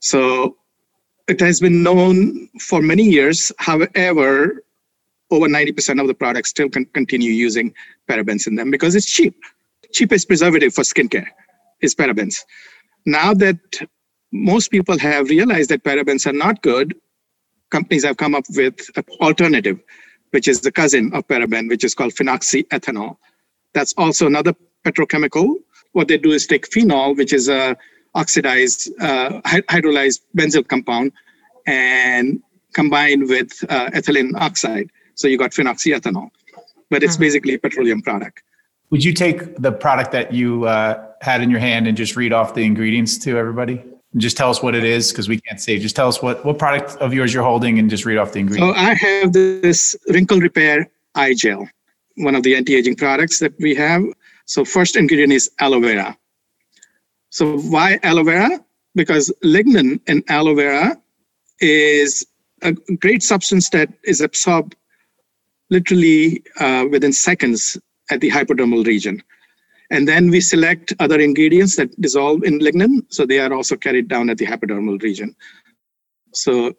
So 0.00 0.56
it 1.28 1.40
has 1.40 1.60
been 1.60 1.82
known 1.82 2.48
for 2.60 2.80
many 2.80 3.02
years. 3.02 3.52
However, 3.58 4.62
over 5.30 5.46
90% 5.46 6.00
of 6.00 6.06
the 6.06 6.14
products 6.14 6.50
still 6.50 6.68
can 6.68 6.84
continue 6.86 7.32
using 7.32 7.74
parabens 8.08 8.46
in 8.46 8.54
them 8.54 8.70
because 8.70 8.94
it's 8.94 9.10
cheap. 9.10 9.34
Cheapest 9.92 10.28
preservative 10.28 10.74
for 10.74 10.82
skincare 10.82 11.26
is 11.80 11.94
parabens. 11.94 12.44
Now 13.04 13.34
that 13.34 13.58
most 14.32 14.70
people 14.70 14.98
have 14.98 15.28
realized 15.28 15.70
that 15.70 15.84
parabens 15.84 16.26
are 16.26 16.32
not 16.32 16.62
good, 16.62 16.94
companies 17.70 18.04
have 18.04 18.16
come 18.16 18.34
up 18.34 18.44
with 18.50 18.78
an 18.96 19.04
alternative, 19.20 19.78
which 20.30 20.48
is 20.48 20.60
the 20.60 20.72
cousin 20.72 21.12
of 21.14 21.26
paraben, 21.26 21.68
which 21.68 21.84
is 21.84 21.94
called 21.94 22.12
phenoxyethanol. 22.14 23.16
That's 23.74 23.94
also 23.96 24.26
another 24.26 24.54
petrochemical. 24.84 25.54
What 25.92 26.08
they 26.08 26.18
do 26.18 26.32
is 26.32 26.46
take 26.46 26.66
phenol, 26.72 27.14
which 27.14 27.32
is 27.32 27.48
a 27.48 27.76
oxidized 28.14 28.90
uh, 29.00 29.40
hydrolyzed 29.42 30.20
benzyl 30.36 30.66
compound, 30.66 31.12
and 31.66 32.40
combine 32.74 33.26
with 33.26 33.52
uh, 33.68 33.90
ethylene 33.90 34.32
oxide. 34.36 34.90
So 35.16 35.28
you 35.28 35.38
got 35.38 35.50
phenoxyethanol, 35.50 36.30
but 36.90 37.02
it's 37.02 37.16
Mhm. 37.16 37.20
basically 37.20 37.54
a 37.54 37.58
petroleum 37.58 38.02
product. 38.02 38.42
Would 38.90 39.02
you 39.04 39.12
take 39.12 39.56
the 39.56 39.72
product 39.72 40.12
that 40.12 40.32
you 40.32 40.66
uh, 40.66 41.02
had 41.22 41.40
in 41.40 41.50
your 41.50 41.58
hand 41.58 41.88
and 41.88 41.96
just 41.96 42.14
read 42.16 42.32
off 42.32 42.54
the 42.54 42.62
ingredients 42.62 43.18
to 43.18 43.36
everybody? 43.36 43.82
And 44.12 44.20
just 44.20 44.36
tell 44.36 44.50
us 44.50 44.62
what 44.62 44.74
it 44.74 44.84
is 44.84 45.10
because 45.10 45.28
we 45.28 45.40
can't 45.40 45.60
see. 45.60 45.78
Just 45.78 45.96
tell 45.96 46.06
us 46.06 46.22
what, 46.22 46.44
what 46.44 46.58
product 46.58 46.96
of 46.98 47.12
yours 47.12 47.34
you're 47.34 47.42
holding 47.42 47.78
and 47.78 47.90
just 47.90 48.04
read 48.04 48.18
off 48.18 48.32
the 48.32 48.40
ingredients. 48.40 48.78
So. 48.78 48.84
I 48.86 48.94
have 48.94 49.32
this 49.32 49.96
wrinkle 50.08 50.38
repair 50.38 50.88
eye 51.14 51.34
gel, 51.34 51.68
one 52.16 52.34
of 52.34 52.42
the 52.42 52.54
anti-aging 52.54 52.96
products 52.96 53.38
that 53.40 53.58
we 53.58 53.74
have. 53.74 54.04
So 54.44 54.64
first 54.64 54.96
ingredient 54.96 55.32
is 55.32 55.50
aloe 55.60 55.80
vera. 55.80 56.16
So 57.30 57.58
why 57.58 57.98
aloe 58.02 58.22
vera? 58.22 58.62
Because 58.94 59.32
lignin 59.42 59.98
in 60.06 60.22
aloe 60.28 60.54
vera 60.54 60.96
is 61.60 62.24
a 62.62 62.72
great 62.72 63.22
substance 63.22 63.70
that 63.70 63.88
is 64.04 64.20
absorbed 64.20 64.76
literally 65.70 66.42
uh, 66.60 66.86
within 66.90 67.12
seconds 67.12 67.78
at 68.10 68.20
the 68.20 68.30
hypodermal 68.30 68.86
region. 68.86 69.22
And 69.90 70.08
then 70.08 70.30
we 70.30 70.40
select 70.40 70.92
other 70.98 71.20
ingredients 71.20 71.76
that 71.76 71.98
dissolve 72.00 72.42
in 72.42 72.58
lignin, 72.58 73.04
so 73.08 73.24
they 73.24 73.38
are 73.38 73.52
also 73.52 73.76
carried 73.76 74.08
down 74.08 74.30
at 74.30 74.38
the 74.38 74.46
hypodermal 74.46 75.00
region. 75.02 75.34
So 76.32 76.72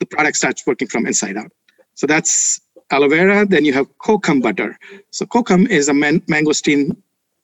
the 0.00 0.06
product 0.06 0.36
starts 0.36 0.66
working 0.66 0.88
from 0.88 1.06
inside 1.06 1.36
out. 1.36 1.52
So 1.94 2.06
that's 2.06 2.60
aloe 2.90 3.08
vera. 3.08 3.46
Then 3.46 3.64
you 3.64 3.72
have 3.72 3.86
kokum 3.98 4.42
butter. 4.42 4.78
So 5.10 5.26
kokum 5.26 5.68
is 5.68 5.88
a 5.88 5.94
man- 5.94 6.20
mangosteen 6.22 6.96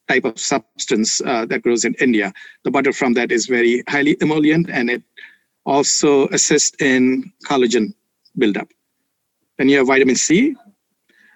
type 0.09 0.25
of 0.25 0.39
substance 0.39 1.21
uh, 1.23 1.47
that 1.47 1.63
grows 1.63 1.85
in 1.85 1.95
India. 1.95 2.33
The 2.65 2.71
butter 2.71 2.93
from 2.93 3.15
that 3.15 3.33
is 3.33 3.47
very 3.47 3.83
highly 3.89 4.17
emollient 4.21 4.69
and 4.71 4.91
it 4.91 5.03
also 5.65 6.29
assists 6.29 6.77
in 6.81 7.33
collagen 7.47 7.95
build 8.37 8.57
up. 8.57 8.69
Then 9.59 9.69
you 9.69 9.79
have 9.79 9.87
vitamin 9.87 10.17
C. 10.17 10.57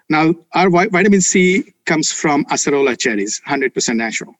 Now, 0.09 0.33
our 0.53 0.69
vi- 0.69 0.87
vitamin 0.87 1.21
C 1.21 1.73
comes 1.85 2.11
from 2.11 2.45
acerola 2.45 2.97
cherries, 2.97 3.41
100% 3.47 3.95
natural, 3.95 4.35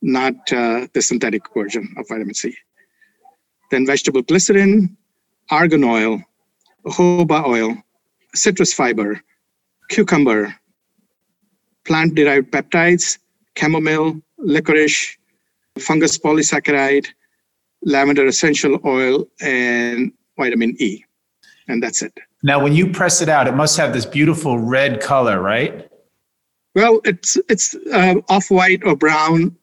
not 0.00 0.34
uh, 0.52 0.86
the 0.92 1.02
synthetic 1.02 1.42
version 1.54 1.92
of 1.96 2.06
vitamin 2.08 2.34
C. 2.34 2.54
Then 3.70 3.86
vegetable 3.86 4.22
glycerin, 4.22 4.96
argan 5.50 5.82
oil, 5.82 6.22
jojoba 6.86 7.46
oil, 7.46 7.76
citrus 8.34 8.72
fiber, 8.72 9.20
cucumber, 9.90 10.54
plant 11.84 12.14
derived 12.14 12.52
peptides, 12.52 13.18
chamomile, 13.56 14.20
licorice, 14.38 15.16
fungus 15.78 16.18
polysaccharide, 16.18 17.08
lavender 17.84 18.26
essential 18.26 18.78
oil, 18.84 19.26
and 19.40 20.12
vitamin 20.38 20.76
E. 20.78 21.04
And 21.68 21.82
that's 21.82 22.02
it. 22.02 22.16
Now, 22.42 22.62
when 22.62 22.72
you 22.72 22.90
press 22.90 23.22
it 23.22 23.28
out, 23.28 23.46
it 23.46 23.54
must 23.54 23.76
have 23.76 23.92
this 23.92 24.04
beautiful 24.04 24.58
red 24.58 25.00
color, 25.00 25.40
right? 25.40 25.88
Well, 26.74 27.00
it's 27.04 27.38
it's 27.48 27.74
uh, 27.92 28.16
off 28.28 28.50
white 28.50 28.82
or 28.84 28.96
brown, 28.96 29.54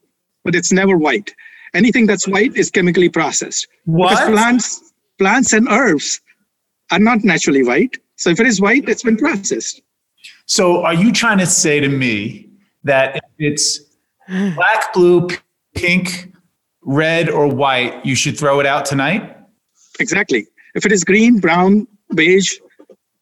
but 0.44 0.56
it's 0.56 0.72
never 0.72 0.96
white. 0.96 1.34
Anything 1.74 2.06
that's 2.06 2.28
white 2.28 2.56
is 2.56 2.72
chemically 2.72 3.10
processed. 3.10 3.68
What? 3.86 4.12
Because 4.12 4.30
plants, 4.30 4.94
plants 5.18 5.54
and 5.54 5.68
herbs 5.70 6.22
are 6.92 7.00
not 7.00 7.24
naturally 7.24 7.64
white. 7.64 7.98
So 8.16 8.30
if 8.30 8.40
it 8.40 8.48
is 8.48 8.62
white, 8.62 8.88
it's 8.88 9.04
been 9.04 9.18
processed. 9.18 9.82
So, 10.46 10.84
are 10.84 10.94
you 10.94 11.12
trying 11.12 11.38
to 11.40 11.46
say 11.46 11.80
to 11.80 11.88
me 11.88 12.50
that 12.84 13.16
if 13.16 13.24
it's 13.38 13.80
black, 14.56 14.94
blue, 14.94 15.30
pink, 15.76 16.34
red, 16.82 17.30
or 17.30 17.48
white, 17.48 18.06
you 18.06 18.16
should 18.16 18.38
throw 18.38 18.60
it 18.60 18.66
out 18.66 18.86
tonight? 18.86 19.38
Exactly. 20.00 20.48
If 20.76 20.86
it 20.86 20.92
is 20.92 21.04
green, 21.04 21.40
brown, 21.40 21.88
beige, 22.16 22.60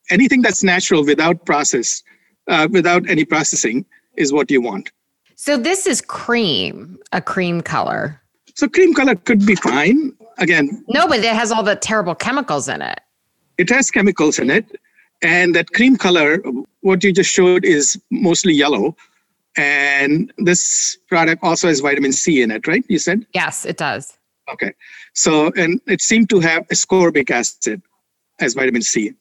anything 0.09 0.41
that's 0.41 0.63
natural 0.63 1.05
without 1.05 1.45
process, 1.45 2.03
uh, 2.47 2.67
without 2.71 3.09
any 3.09 3.25
processing, 3.25 3.85
is 4.15 4.33
what 4.33 4.49
you 4.51 4.61
want. 4.61 4.91
So 5.35 5.57
this 5.57 5.85
is 5.85 6.01
cream, 6.01 6.97
a 7.11 7.21
cream 7.21 7.61
color. 7.61 8.21
So 8.55 8.67
cream 8.67 8.93
color 8.93 9.15
could 9.15 9.45
be 9.45 9.55
fine. 9.55 10.13
Again, 10.39 10.83
No, 10.87 11.07
but 11.07 11.19
it 11.19 11.25
has 11.33 11.51
all 11.51 11.63
the 11.63 11.75
terrible 11.75 12.15
chemicals 12.15 12.67
in 12.69 12.81
it. 12.81 12.99
it 13.57 13.69
has 13.69 13.89
chemicals 13.89 14.37
in 14.39 14.49
it, 14.51 14.65
and 15.23 15.55
that 15.55 15.71
cream 15.73 15.95
color, 15.97 16.37
what 16.81 17.03
you 17.03 17.11
just 17.11 17.31
showed, 17.31 17.65
is 17.65 17.99
mostly 18.11 18.53
yellow. 18.53 18.95
And 19.57 20.31
this 20.37 20.97
product 21.09 21.43
also 21.43 21.67
has 21.67 21.79
vitamin 21.79 22.11
C 22.13 22.43
in 22.43 22.51
it, 22.51 22.67
right? 22.67 22.83
You 22.87 22.99
said? 22.99 23.25
Yes, 23.33 23.65
it 23.65 23.77
does. 23.77 24.15
Okay. 24.53 24.73
So, 25.13 25.51
and 25.57 25.81
it 25.87 26.01
seemed 26.01 26.29
to 26.29 26.39
have 26.39 26.67
ascorbic 26.67 27.31
acid 27.31 27.81
as 28.39 28.53
vitamin 28.53 28.83
C, 28.83 29.13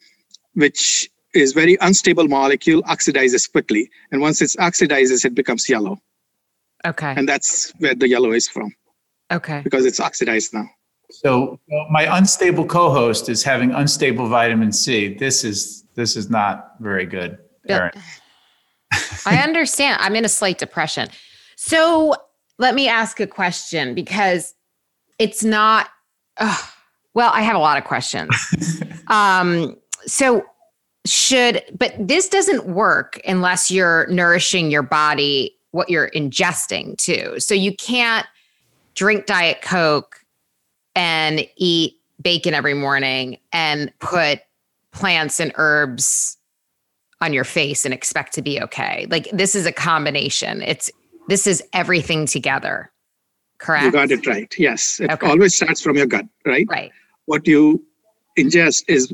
which 0.57 1.09
is 1.35 1.53
very 1.53 1.77
unstable 1.81 2.27
molecule, 2.29 2.83
oxidizes 2.85 3.51
quickly. 3.51 3.89
And 4.11 4.21
once 4.21 4.41
it 4.43 4.51
oxidizes, 4.59 5.25
it 5.25 5.35
becomes 5.35 5.69
yellow. 5.69 5.99
Okay. 6.85 7.15
And 7.17 7.29
that's 7.29 7.73
where 7.79 7.95
the 7.95 8.09
yellow 8.09 8.33
is 8.33 8.49
from 8.49 8.75
Okay. 9.33 9.61
because 9.63 9.85
it's 9.85 10.01
oxidized 10.01 10.55
now. 10.55 10.69
So, 11.11 11.61
well, 11.69 11.87
my 11.91 12.17
unstable 12.17 12.65
co-host 12.67 13.29
is 13.29 13.43
having 13.45 13.71
unstable 13.71 14.29
vitamin 14.29 14.73
C. 14.73 15.15
This 15.15 15.45
is 15.45 15.85
this 15.95 16.17
is 16.17 16.29
not 16.29 16.73
very 16.81 17.07
good, 17.07 17.39
Erin. 17.69 17.93
I 19.25 19.39
understand. 19.39 19.99
I'm 20.01 20.17
in 20.17 20.25
a 20.25 20.29
slight 20.29 20.59
depression. 20.59 21.09
So 21.57 22.15
let 22.59 22.75
me 22.75 22.89
ask 22.89 23.21
a 23.21 23.27
question 23.27 23.95
because 23.95 24.55
it's 25.19 25.45
not, 25.45 25.89
ugh, 26.39 26.69
well, 27.15 27.31
I 27.33 27.43
have 27.43 27.57
a 27.57 27.61
lot 27.61 27.79
of 27.79 27.85
questions. 27.85 28.31
um, 29.09 29.77
so 30.07 30.45
should, 31.07 31.63
but 31.79 31.95
this 31.99 32.29
doesn't 32.29 32.67
work 32.67 33.21
unless 33.27 33.71
you're 33.71 34.07
nourishing 34.09 34.71
your 34.71 34.83
body, 34.83 35.57
what 35.71 35.89
you're 35.89 36.11
ingesting 36.11 36.97
too. 36.99 37.39
So 37.39 37.55
you 37.55 37.75
can't 37.75 38.27
drink 38.95 39.27
Diet 39.27 39.63
Coke 39.63 40.21
and 40.95 41.47
eat 41.57 41.95
bacon 42.23 42.55
every 42.55 42.75
morning 42.75 43.39
and 43.53 43.93
put 44.01 44.41
plants 44.93 45.39
and 45.39 45.53
herbs 45.57 46.39
on 47.21 47.33
your 47.33 47.45
face 47.45 47.85
and 47.85 47.95
expect 47.95 48.33
to 48.35 48.43
be 48.43 48.61
okay. 48.63 49.07
Like 49.11 49.29
this 49.33 49.55
is 49.55 49.67
a 49.67 49.73
combination. 49.73 50.63
It's 50.63 50.91
this 51.29 51.47
is 51.47 51.63
everything 51.73 52.27
together. 52.27 52.91
Correct? 53.59 53.85
You 53.85 53.93
got 53.93 54.11
it 54.11 54.27
right. 54.27 54.53
Yes. 54.59 55.01
It 55.01 55.11
Okay. 55.11 55.27
always 55.27 55.55
starts 55.55 55.81
from 55.81 55.97
your 55.97 56.07
gut, 56.07 56.27
right? 56.45 56.67
Right. 56.69 56.93
What 57.27 57.47
you 57.47 57.85
ingest 58.39 58.85
is 58.89 59.13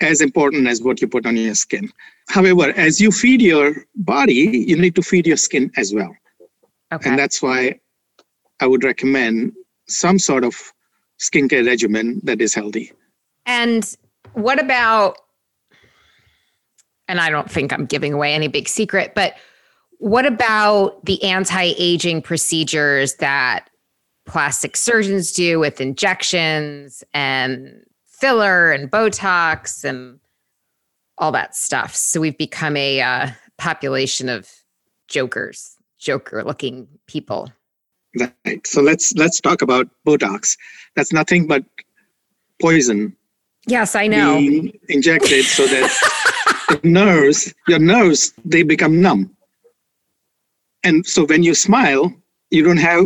as 0.00 0.20
important 0.20 0.66
as 0.66 0.82
what 0.82 1.00
you 1.00 1.08
put 1.08 1.26
on 1.26 1.36
your 1.36 1.54
skin. 1.54 1.90
However, 2.28 2.72
as 2.76 3.00
you 3.00 3.10
feed 3.10 3.40
your 3.40 3.74
body, 3.94 4.64
you 4.66 4.76
need 4.76 4.94
to 4.96 5.02
feed 5.02 5.26
your 5.26 5.36
skin 5.36 5.70
as 5.76 5.94
well. 5.94 6.14
Okay. 6.92 7.08
And 7.08 7.18
that's 7.18 7.42
why 7.42 7.80
I 8.60 8.66
would 8.66 8.84
recommend 8.84 9.52
some 9.88 10.18
sort 10.18 10.44
of 10.44 10.54
skincare 11.18 11.66
regimen 11.66 12.20
that 12.24 12.40
is 12.40 12.54
healthy. 12.54 12.92
And 13.46 13.96
what 14.34 14.60
about, 14.60 15.18
and 17.08 17.20
I 17.20 17.30
don't 17.30 17.50
think 17.50 17.72
I'm 17.72 17.86
giving 17.86 18.12
away 18.12 18.34
any 18.34 18.48
big 18.48 18.68
secret, 18.68 19.12
but 19.14 19.34
what 19.98 20.26
about 20.26 21.04
the 21.04 21.22
anti 21.22 21.74
aging 21.78 22.22
procedures 22.22 23.14
that 23.14 23.70
plastic 24.26 24.76
surgeons 24.76 25.32
do 25.32 25.58
with 25.58 25.80
injections 25.80 27.02
and 27.14 27.84
filler 28.20 28.72
and 28.72 28.90
Botox 28.90 29.84
and 29.84 30.20
all 31.18 31.32
that 31.32 31.54
stuff? 31.54 31.94
So 31.94 32.20
we've 32.20 32.38
become 32.38 32.76
a 32.76 33.00
uh, 33.00 33.28
population 33.58 34.28
of 34.28 34.50
jokers, 35.08 35.76
joker 35.98 36.42
looking 36.44 36.88
people. 37.06 37.52
Right. 38.18 38.66
So 38.66 38.80
let's 38.80 39.14
let's 39.14 39.40
talk 39.40 39.62
about 39.62 39.88
Botox. 40.06 40.56
That's 40.94 41.12
nothing 41.12 41.46
but 41.46 41.64
poison 42.60 43.14
Yes, 43.66 43.96
I 43.96 44.06
know. 44.06 44.38
injected 44.88 45.44
so 45.44 45.66
that 45.66 46.64
the 46.82 46.88
nerves, 46.88 47.52
your 47.66 47.80
nerves, 47.80 48.32
they 48.44 48.62
become 48.62 49.02
numb. 49.02 49.36
And 50.84 51.04
so 51.04 51.26
when 51.26 51.42
you 51.42 51.54
smile, 51.54 52.14
you 52.50 52.62
don't 52.62 52.76
have 52.76 53.04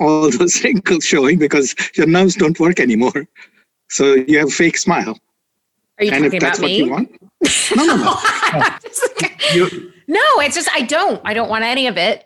all 0.00 0.30
those 0.38 0.64
wrinkles 0.64 1.04
showing 1.04 1.38
because 1.38 1.74
your 1.94 2.06
nerves 2.06 2.36
don't 2.36 2.58
work 2.58 2.80
anymore. 2.80 3.28
So 3.90 4.14
you 4.14 4.38
have 4.38 4.48
a 4.48 4.52
fake 4.52 4.78
smile. 4.78 5.18
Are 5.98 6.04
you 6.04 6.12
and 6.12 6.24
talking 6.24 6.36
if 6.36 6.42
that's 6.42 6.58
about 6.58 6.64
what 6.64 6.70
me? 6.70 6.78
you 6.78 6.90
want, 6.90 7.10
no, 7.76 7.84
no, 7.84 7.96
no. 7.96 8.16
You, 9.54 9.92
No, 10.06 10.20
it's 10.38 10.54
just 10.54 10.68
I 10.72 10.82
don't. 10.82 11.20
I 11.24 11.34
don't 11.34 11.48
want 11.48 11.64
any 11.64 11.86
of 11.86 11.96
it. 11.96 12.24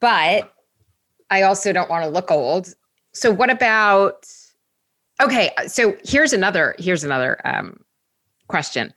But 0.00 0.52
I 1.30 1.42
also 1.42 1.72
don't 1.72 1.88
want 1.88 2.04
to 2.04 2.10
look 2.10 2.30
old. 2.30 2.74
So 3.12 3.30
what 3.32 3.50
about 3.50 4.26
Okay, 5.22 5.50
so 5.68 5.96
here's 6.04 6.32
another 6.32 6.74
here's 6.78 7.04
another 7.04 7.40
um 7.44 7.80
question. 8.48 8.92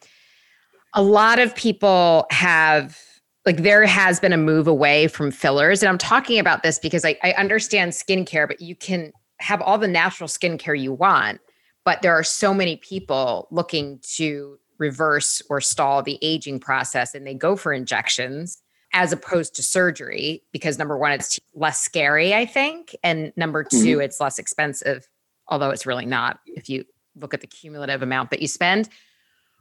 A 0.93 1.01
lot 1.01 1.39
of 1.39 1.55
people 1.55 2.25
have 2.31 2.97
like 3.45 3.57
there 3.57 3.85
has 3.85 4.19
been 4.19 4.33
a 4.33 4.37
move 4.37 4.67
away 4.67 5.07
from 5.07 5.31
fillers 5.31 5.81
and 5.81 5.89
I'm 5.89 5.97
talking 5.97 6.39
about 6.39 6.63
this 6.63 6.79
because 6.79 7.05
I, 7.05 7.17
I 7.23 7.31
understand 7.33 7.93
skincare 7.93 8.47
but 8.47 8.59
you 8.59 8.75
can 8.75 9.13
have 9.39 9.61
all 9.61 9.77
the 9.77 9.87
natural 9.87 10.27
skincare 10.27 10.77
you 10.79 10.91
want 10.91 11.39
but 11.87 12.01
there 12.01 12.13
are 12.13 12.23
so 12.23 12.53
many 12.53 12.75
people 12.75 13.47
looking 13.49 13.99
to 14.15 14.59
reverse 14.77 15.41
or 15.49 15.61
stall 15.61 16.03
the 16.03 16.19
aging 16.21 16.59
process 16.59 17.15
and 17.15 17.25
they 17.25 17.33
go 17.33 17.55
for 17.55 17.71
injections 17.71 18.61
as 18.93 19.13
opposed 19.13 19.55
to 19.55 19.63
surgery 19.63 20.43
because 20.51 20.77
number 20.77 20.97
one 20.97 21.11
it's 21.11 21.39
less 21.55 21.79
scary 21.79 22.35
i 22.35 22.45
think 22.45 22.95
and 23.03 23.31
number 23.37 23.63
2 23.63 23.77
mm-hmm. 23.77 24.01
it's 24.01 24.19
less 24.19 24.37
expensive 24.37 25.07
although 25.47 25.69
it's 25.69 25.85
really 25.85 26.05
not 26.05 26.39
if 26.45 26.69
you 26.69 26.83
look 27.19 27.33
at 27.33 27.41
the 27.41 27.47
cumulative 27.47 28.01
amount 28.01 28.29
that 28.31 28.41
you 28.41 28.47
spend. 28.47 28.89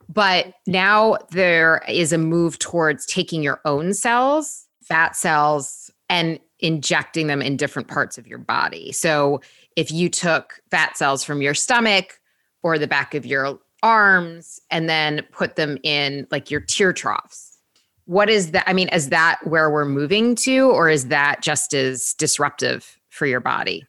But 0.08 0.54
now 0.66 1.16
there 1.30 1.82
is 1.88 2.12
a 2.12 2.18
move 2.18 2.58
towards 2.58 3.06
taking 3.06 3.42
your 3.42 3.60
own 3.64 3.94
cells 3.94 4.64
fat 4.82 5.16
cells 5.16 5.90
and 6.08 6.38
injecting 6.60 7.26
them 7.26 7.42
in 7.42 7.56
different 7.56 7.88
parts 7.88 8.18
of 8.18 8.26
your 8.28 8.38
body. 8.38 8.92
So 8.92 9.40
if 9.76 9.92
you 9.92 10.08
took 10.08 10.60
fat 10.70 10.96
cells 10.96 11.22
from 11.22 11.42
your 11.42 11.54
stomach 11.54 12.18
or 12.62 12.78
the 12.78 12.86
back 12.86 13.14
of 13.14 13.24
your 13.24 13.60
arms 13.82 14.60
and 14.70 14.88
then 14.88 15.22
put 15.30 15.56
them 15.56 15.78
in 15.82 16.26
like 16.30 16.50
your 16.50 16.60
tear 16.60 16.92
troughs. 16.92 17.58
What 18.06 18.30
is 18.30 18.52
that? 18.52 18.68
I 18.68 18.72
mean, 18.72 18.88
is 18.88 19.10
that 19.10 19.38
where 19.44 19.70
we're 19.70 19.84
moving 19.84 20.34
to, 20.36 20.70
or 20.70 20.88
is 20.88 21.08
that 21.08 21.42
just 21.42 21.74
as 21.74 22.14
disruptive 22.14 22.98
for 23.10 23.26
your 23.26 23.40
body? 23.40 23.84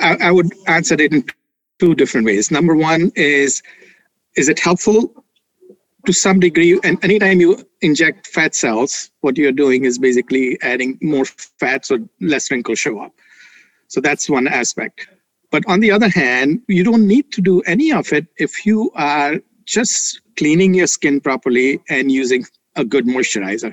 I, 0.00 0.16
I 0.20 0.30
would 0.30 0.52
answer 0.66 0.94
it 0.94 1.12
in 1.12 1.24
two 1.78 1.94
different 1.94 2.26
ways. 2.26 2.50
Number 2.50 2.74
one 2.74 3.12
is, 3.14 3.62
is 4.36 4.48
it 4.48 4.58
helpful 4.58 5.24
to 6.06 6.12
some 6.12 6.40
degree? 6.40 6.78
And 6.82 7.02
anytime 7.04 7.40
you 7.40 7.64
inject 7.80 8.26
fat 8.26 8.54
cells, 8.54 9.10
what 9.20 9.36
you're 9.36 9.52
doing 9.52 9.84
is 9.84 9.98
basically 9.98 10.60
adding 10.62 10.98
more 11.00 11.24
fat 11.24 11.86
so 11.86 11.98
less 12.20 12.50
wrinkles 12.50 12.78
show 12.78 13.00
up. 13.00 13.12
So 13.88 14.00
that's 14.00 14.28
one 14.28 14.48
aspect. 14.48 15.08
But 15.52 15.64
on 15.68 15.80
the 15.80 15.92
other 15.92 16.08
hand, 16.08 16.62
you 16.66 16.82
don't 16.82 17.06
need 17.06 17.30
to 17.32 17.40
do 17.40 17.60
any 17.62 17.92
of 17.92 18.12
it 18.12 18.26
if 18.38 18.66
you 18.66 18.90
are 18.96 19.34
just 19.66 20.20
cleaning 20.36 20.74
your 20.74 20.86
skin 20.86 21.20
properly 21.20 21.78
and 21.88 22.10
using 22.10 22.44
a 22.74 22.84
good 22.84 23.06
moisturizer. 23.06 23.72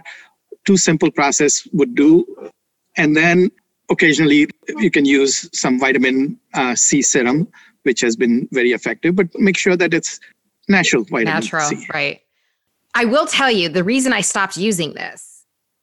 Two 0.66 0.78
simple 0.78 1.10
process 1.10 1.66
would 1.72 1.96
do. 1.96 2.26
And 2.98 3.16
then 3.16 3.50
occasionally 3.90 4.48
you 4.78 4.92
can 4.92 5.06
use 5.06 5.50
some 5.58 5.80
vitamin 5.80 6.38
uh, 6.54 6.76
C 6.76 7.02
serum, 7.02 7.48
which 7.84 8.02
has 8.02 8.16
been 8.18 8.48
very 8.52 8.72
effective, 8.74 9.16
but 9.16 9.28
make 9.36 9.58
sure 9.58 9.78
that 9.78 9.94
it's 9.94 10.20
natural 10.68 11.04
vitamin 11.06 11.34
Natural, 11.34 11.70
C. 11.70 11.88
right. 11.94 12.20
I 12.94 13.06
will 13.06 13.26
tell 13.26 13.50
you 13.50 13.70
the 13.70 13.86
reason 13.86 14.12
I 14.12 14.22
stopped 14.22 14.58
using 14.58 14.94
this, 14.94 15.29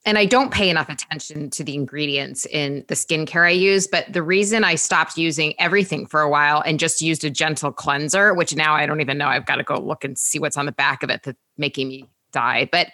and 0.07 0.17
I 0.17 0.25
don't 0.25 0.53
pay 0.53 0.71
enough 0.71 0.89
attention 0.89 1.51
to 1.51 1.65
the 1.65 1.75
ingredients 1.75 2.47
in 2.47 2.85
the 2.87 2.95
skincare 2.95 3.45
I 3.45 3.51
use, 3.51 3.89
but 3.89 4.11
the 4.13 4.23
reason 4.23 4.63
I 4.63 4.77
stopped 4.77 5.19
using 5.19 5.53
everything 5.59 6.07
for 6.07 6.21
a 6.21 6.31
while 6.31 6.63
and 6.65 6.79
just 6.79 7.03
used 7.03 7.25
a 7.25 7.31
gentle 7.31 7.73
cleanser, 7.73 8.33
which 8.33 8.55
now 8.55 8.75
I 8.75 8.87
don't 8.87 9.01
even 9.01 9.19
know, 9.19 9.27
I've 9.27 9.47
got 9.47 9.57
to 9.57 9.65
go 9.65 9.79
look 9.81 10.05
and 10.05 10.17
see 10.17 10.39
what's 10.39 10.57
on 10.57 10.65
the 10.65 10.73
back 10.73 11.03
of 11.03 11.11
it 11.11 11.25
that's 11.25 11.39
making 11.59 11.89
me 11.89 12.09
die, 12.31 12.69
but 12.71 12.87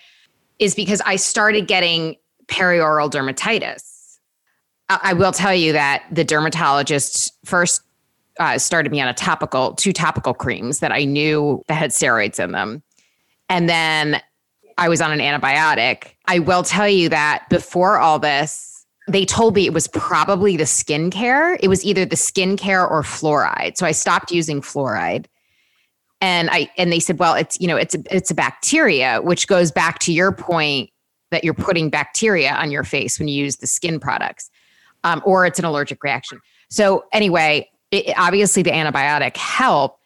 is 0.58 0.74
because 0.74 1.02
I 1.02 1.16
started 1.16 1.66
getting 1.66 2.16
perioral 2.46 3.10
dermatitis. 3.10 4.18
I 4.88 4.98
I 5.02 5.12
will 5.12 5.32
tell 5.32 5.54
you 5.54 5.72
that 5.74 6.04
the 6.10 6.24
dermatologist 6.24 7.32
first 7.44 7.82
uh, 8.40 8.56
started 8.56 8.90
me 8.90 9.00
on 9.02 9.08
a 9.08 9.14
topical, 9.14 9.74
two 9.74 9.92
topical 9.92 10.32
creams 10.32 10.78
that 10.78 10.92
I 10.92 11.04
knew 11.04 11.62
that 11.68 11.74
had 11.74 11.90
steroids 11.90 12.42
in 12.42 12.52
them. 12.52 12.82
And 13.50 13.68
then 13.68 14.22
I 14.82 14.88
was 14.88 15.00
on 15.00 15.12
an 15.12 15.20
antibiotic. 15.20 16.14
I 16.26 16.40
will 16.40 16.64
tell 16.64 16.88
you 16.88 17.08
that 17.10 17.46
before 17.48 17.98
all 17.98 18.18
this, 18.18 18.84
they 19.06 19.24
told 19.24 19.54
me 19.54 19.64
it 19.64 19.72
was 19.72 19.86
probably 19.86 20.56
the 20.56 20.64
skincare. 20.64 21.56
It 21.60 21.68
was 21.68 21.84
either 21.84 22.04
the 22.04 22.16
skincare 22.16 22.90
or 22.90 23.02
fluoride. 23.02 23.76
So 23.76 23.86
I 23.86 23.92
stopped 23.92 24.32
using 24.32 24.60
fluoride. 24.60 25.26
And 26.20 26.50
I 26.50 26.68
and 26.76 26.90
they 26.90 26.98
said, 26.98 27.20
well, 27.20 27.36
it's 27.36 27.60
you 27.60 27.68
know, 27.68 27.76
it's 27.76 27.94
a, 27.94 28.02
it's 28.10 28.32
a 28.32 28.34
bacteria, 28.34 29.20
which 29.22 29.46
goes 29.46 29.70
back 29.70 30.00
to 30.00 30.12
your 30.12 30.32
point 30.32 30.90
that 31.30 31.44
you're 31.44 31.54
putting 31.54 31.88
bacteria 31.88 32.52
on 32.52 32.72
your 32.72 32.82
face 32.82 33.20
when 33.20 33.28
you 33.28 33.36
use 33.36 33.58
the 33.58 33.68
skin 33.68 34.00
products, 34.00 34.50
um, 35.04 35.22
or 35.24 35.46
it's 35.46 35.60
an 35.60 35.64
allergic 35.64 36.02
reaction. 36.02 36.40
So 36.70 37.04
anyway, 37.12 37.70
it, 37.92 38.12
obviously 38.18 38.64
the 38.64 38.72
antibiotic 38.72 39.36
helped, 39.36 40.00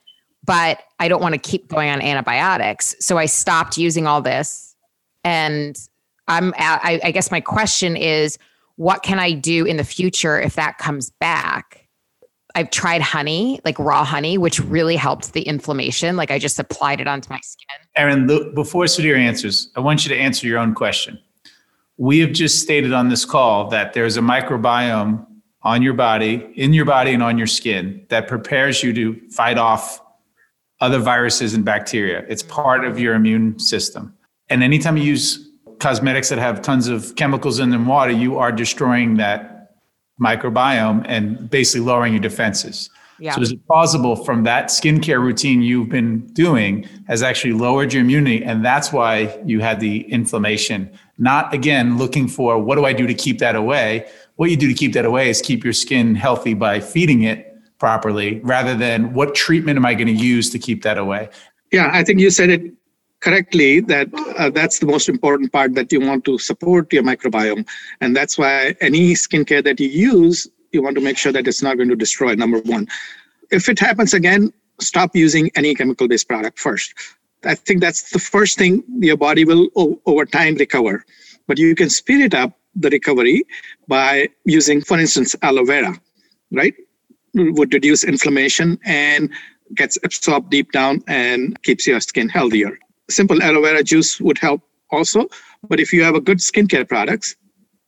but 0.44 0.82
I 1.00 1.08
don't 1.08 1.22
want 1.22 1.34
to 1.34 1.38
keep 1.38 1.68
going 1.68 1.88
on 1.88 2.02
antibiotics. 2.02 2.94
So 3.00 3.16
I 3.16 3.24
stopped 3.24 3.78
using 3.78 4.06
all 4.06 4.20
this. 4.20 4.65
And 5.26 5.76
I'm, 6.28 6.54
I, 6.56 7.00
I 7.02 7.10
guess 7.10 7.32
my 7.32 7.40
question 7.40 7.96
is, 7.96 8.38
what 8.76 9.02
can 9.02 9.18
I 9.18 9.32
do 9.32 9.64
in 9.64 9.76
the 9.76 9.84
future 9.84 10.40
if 10.40 10.54
that 10.54 10.78
comes 10.78 11.10
back? 11.18 11.88
I've 12.54 12.70
tried 12.70 13.02
honey, 13.02 13.60
like 13.64 13.76
raw 13.78 14.04
honey, 14.04 14.38
which 14.38 14.60
really 14.60 14.94
helped 14.94 15.32
the 15.32 15.42
inflammation. 15.42 16.16
Like 16.16 16.30
I 16.30 16.38
just 16.38 16.60
applied 16.60 17.00
it 17.00 17.08
onto 17.08 17.28
my 17.28 17.40
skin. 17.42 17.88
Erin, 17.96 18.28
look, 18.28 18.54
before 18.54 18.84
Sudhir 18.84 19.18
answers, 19.18 19.68
I 19.74 19.80
want 19.80 20.06
you 20.06 20.14
to 20.14 20.16
answer 20.16 20.46
your 20.46 20.58
own 20.58 20.74
question. 20.74 21.18
We 21.96 22.20
have 22.20 22.32
just 22.32 22.60
stated 22.60 22.92
on 22.92 23.08
this 23.08 23.24
call 23.24 23.68
that 23.70 23.92
there's 23.92 24.16
a 24.16 24.20
microbiome 24.20 25.26
on 25.62 25.82
your 25.82 25.94
body, 25.94 26.46
in 26.54 26.72
your 26.72 26.84
body, 26.84 27.12
and 27.12 27.22
on 27.22 27.36
your 27.36 27.48
skin 27.48 28.06
that 28.10 28.28
prepares 28.28 28.82
you 28.82 28.92
to 28.92 29.20
fight 29.30 29.58
off 29.58 30.00
other 30.80 31.00
viruses 31.00 31.52
and 31.52 31.64
bacteria. 31.64 32.24
It's 32.28 32.44
part 32.44 32.84
of 32.84 33.00
your 33.00 33.14
immune 33.14 33.58
system. 33.58 34.15
And 34.48 34.62
anytime 34.62 34.96
you 34.96 35.04
use 35.04 35.48
cosmetics 35.78 36.28
that 36.28 36.38
have 36.38 36.62
tons 36.62 36.88
of 36.88 37.14
chemicals 37.16 37.58
in 37.58 37.70
them 37.70 37.86
water, 37.86 38.12
you 38.12 38.38
are 38.38 38.52
destroying 38.52 39.16
that 39.16 39.74
microbiome 40.20 41.04
and 41.06 41.50
basically 41.50 41.84
lowering 41.84 42.12
your 42.12 42.22
defenses. 42.22 42.90
Yeah. 43.18 43.34
So 43.34 43.40
is 43.40 43.52
it 43.52 43.66
plausible 43.66 44.16
from 44.16 44.44
that 44.44 44.66
skincare 44.66 45.20
routine 45.20 45.62
you've 45.62 45.88
been 45.88 46.26
doing 46.34 46.86
has 47.08 47.22
actually 47.22 47.54
lowered 47.54 47.92
your 47.92 48.02
immunity 48.02 48.44
and 48.44 48.64
that's 48.64 48.92
why 48.92 49.40
you 49.44 49.60
had 49.60 49.80
the 49.80 50.00
inflammation? 50.12 50.90
Not 51.16 51.52
again 51.54 51.96
looking 51.96 52.28
for 52.28 52.58
what 52.58 52.76
do 52.76 52.84
I 52.84 52.92
do 52.92 53.06
to 53.06 53.14
keep 53.14 53.38
that 53.38 53.56
away? 53.56 54.06
What 54.36 54.50
you 54.50 54.56
do 54.56 54.68
to 54.68 54.74
keep 54.74 54.92
that 54.92 55.06
away 55.06 55.30
is 55.30 55.40
keep 55.40 55.64
your 55.64 55.72
skin 55.72 56.14
healthy 56.14 56.52
by 56.52 56.80
feeding 56.80 57.22
it 57.22 57.54
properly 57.78 58.40
rather 58.40 58.74
than 58.74 59.14
what 59.14 59.34
treatment 59.34 59.78
am 59.78 59.86
I 59.86 59.94
going 59.94 60.08
to 60.08 60.12
use 60.12 60.50
to 60.50 60.58
keep 60.58 60.82
that 60.82 60.98
away? 60.98 61.30
Yeah, 61.72 61.90
I 61.92 62.04
think 62.04 62.20
you 62.20 62.30
said 62.30 62.50
it 62.50 62.75
correctly 63.20 63.80
that 63.80 64.08
uh, 64.38 64.50
that's 64.50 64.78
the 64.78 64.86
most 64.86 65.08
important 65.08 65.52
part 65.52 65.74
that 65.74 65.92
you 65.92 66.00
want 66.00 66.24
to 66.24 66.38
support 66.38 66.92
your 66.92 67.02
microbiome. 67.02 67.66
And 68.00 68.16
that's 68.16 68.38
why 68.38 68.74
any 68.80 69.14
skincare 69.14 69.64
that 69.64 69.80
you 69.80 69.88
use, 69.88 70.46
you 70.72 70.82
want 70.82 70.96
to 70.96 71.02
make 71.02 71.18
sure 71.18 71.32
that 71.32 71.46
it's 71.48 71.62
not 71.62 71.76
going 71.76 71.88
to 71.88 71.96
destroy, 71.96 72.34
number 72.34 72.60
one. 72.60 72.86
If 73.50 73.68
it 73.68 73.78
happens 73.78 74.12
again, 74.14 74.52
stop 74.80 75.16
using 75.16 75.50
any 75.56 75.74
chemical 75.74 76.08
based 76.08 76.28
product 76.28 76.58
first. 76.58 76.94
I 77.44 77.54
think 77.54 77.80
that's 77.80 78.10
the 78.10 78.18
first 78.18 78.58
thing 78.58 78.82
your 78.98 79.16
body 79.16 79.44
will 79.44 79.68
o- 79.76 80.00
over 80.06 80.26
time 80.26 80.56
recover. 80.56 81.04
But 81.46 81.58
you 81.58 81.74
can 81.74 81.90
speed 81.90 82.20
it 82.22 82.34
up 82.34 82.58
the 82.74 82.90
recovery 82.90 83.44
by 83.88 84.28
using, 84.44 84.82
for 84.82 84.98
instance, 84.98 85.34
aloe 85.42 85.64
vera, 85.64 85.94
right? 86.52 86.74
Would 87.34 87.72
reduce 87.72 88.04
inflammation 88.04 88.78
and 88.84 89.30
gets 89.74 89.98
absorbed 90.04 90.50
deep 90.50 90.72
down 90.72 91.02
and 91.06 91.60
keeps 91.62 91.86
your 91.86 92.00
skin 92.00 92.28
healthier. 92.28 92.78
Simple 93.08 93.42
aloe 93.42 93.62
vera 93.62 93.82
juice 93.82 94.20
would 94.20 94.38
help 94.38 94.62
also. 94.90 95.26
But 95.68 95.80
if 95.80 95.92
you 95.92 96.02
have 96.02 96.14
a 96.14 96.20
good 96.20 96.38
skincare 96.38 96.88
products, 96.88 97.36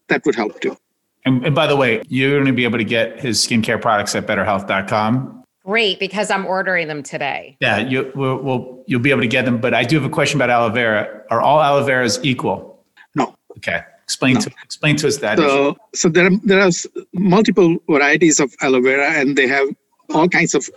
that 0.09 0.25
would 0.25 0.35
help 0.35 0.61
too. 0.61 0.77
And, 1.25 1.45
and 1.45 1.55
by 1.55 1.67
the 1.67 1.77
way, 1.77 2.03
you're 2.09 2.37
going 2.37 2.47
to 2.47 2.53
be 2.53 2.65
able 2.65 2.79
to 2.79 2.85
get 2.85 3.21
his 3.21 3.39
skincare 3.39 3.81
products 3.81 4.15
at 4.15 4.27
betrhealth.com. 4.27 5.45
Great, 5.65 5.99
because 6.01 6.31
I'm 6.31 6.47
ordering 6.47 6.89
them 6.89 7.03
today. 7.03 7.57
Yeah, 7.61 7.79
you 7.79 8.11
will 8.15 8.39
we'll, 8.39 8.85
you'll 8.87 9.01
be 9.01 9.11
able 9.11 9.21
to 9.21 9.29
get 9.29 9.45
them. 9.45 9.61
But 9.61 9.75
I 9.75 9.85
do 9.85 9.97
have 9.97 10.05
a 10.05 10.13
question 10.13 10.39
about 10.39 10.49
aloe 10.49 10.71
vera. 10.71 11.23
Are 11.31 11.43
all 11.43 11.61
aloe 11.61 11.85
veras 11.85 12.19
equal? 12.23 12.83
No. 13.15 13.35
Okay. 13.59 13.81
Explain 14.05 14.35
No. 14.35 14.41
to 14.41 14.51
explain 14.65 14.97
to 14.97 15.09
us 15.09 15.19
that. 15.19 15.39
issue. 15.39 15.47
So, 15.47 15.77
so 15.95 16.09
there 16.09 16.27
are, 16.29 16.31
there 16.45 16.61
are 16.61 16.71
multiple 17.13 17.77
varieties 17.91 18.41
of 18.41 18.55
aloe 18.63 18.81
vera, 18.81 19.11
and 19.11 19.37
they 19.37 19.47
have 19.47 19.69
all 20.15 20.29
kinds 20.29 20.55
of. 20.55 20.71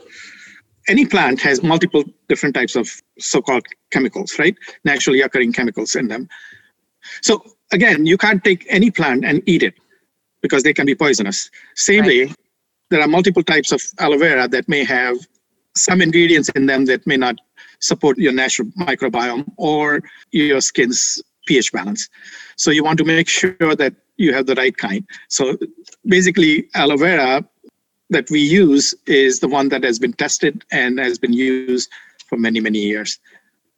Any 0.91 1.06
plant 1.06 1.39
has 1.39 1.63
multiple 1.63 2.04
different 2.27 2.54
types 2.54 2.75
of 2.75 2.86
so-called 3.17 3.65
chemicals, 3.91 4.38
right? 4.38 4.56
Naturally 4.84 5.21
occurring 5.21 5.54
chemicals 5.54 5.95
in 5.95 6.10
them. 6.10 6.27
So 7.21 7.34
again, 7.71 8.06
you 8.06 8.17
can't 8.17 8.43
take 8.43 8.65
any 8.67 8.91
plant 8.91 9.23
and 9.23 9.41
eat 9.45 9.63
it 9.63 9.75
because 10.41 10.63
they 10.63 10.73
can 10.73 10.86
be 10.86 10.93
poisonous. 10.93 11.49
Same 11.75 12.01
Right. 12.01 12.27
way, 12.27 12.36
there 12.89 13.01
are 13.01 13.08
multiple 13.08 13.41
types 13.54 13.71
of 13.71 13.82
aloe 13.99 14.17
vera 14.17 14.49
that 14.49 14.67
may 14.67 14.84
have 14.84 15.15
some 15.77 16.01
ingredients 16.01 16.49
in 16.58 16.65
them 16.65 16.84
that 16.91 17.08
may 17.08 17.15
not 17.15 17.36
support 17.80 18.17
your 18.17 18.34
natural 18.34 18.67
microbiome 18.77 19.45
or 19.56 20.04
your 20.34 20.60
skin's 20.60 21.23
pH 21.47 21.71
balance. 21.71 22.10
So 22.58 22.69
you 22.69 22.84
want 22.84 22.97
to 22.97 23.06
make 23.06 23.30
sure 23.30 23.75
that 23.84 23.93
you 24.17 24.34
have 24.34 24.45
the 24.45 24.56
right 24.56 24.75
kind. 24.75 25.08
So 25.30 25.58
basically, 26.06 26.67
aloe 26.75 26.97
vera 26.97 27.47
that 28.12 28.30
we 28.30 28.39
use 28.39 28.93
is 29.08 29.39
the 29.39 29.47
one 29.47 29.69
that 29.69 29.84
has 29.84 29.97
been 29.97 30.13
tested 30.13 30.63
and 30.71 31.00
has 31.00 31.17
been 31.17 31.34
used 31.34 31.89
for 32.28 32.38
many, 32.38 32.60
many 32.60 32.80
years. 32.80 33.19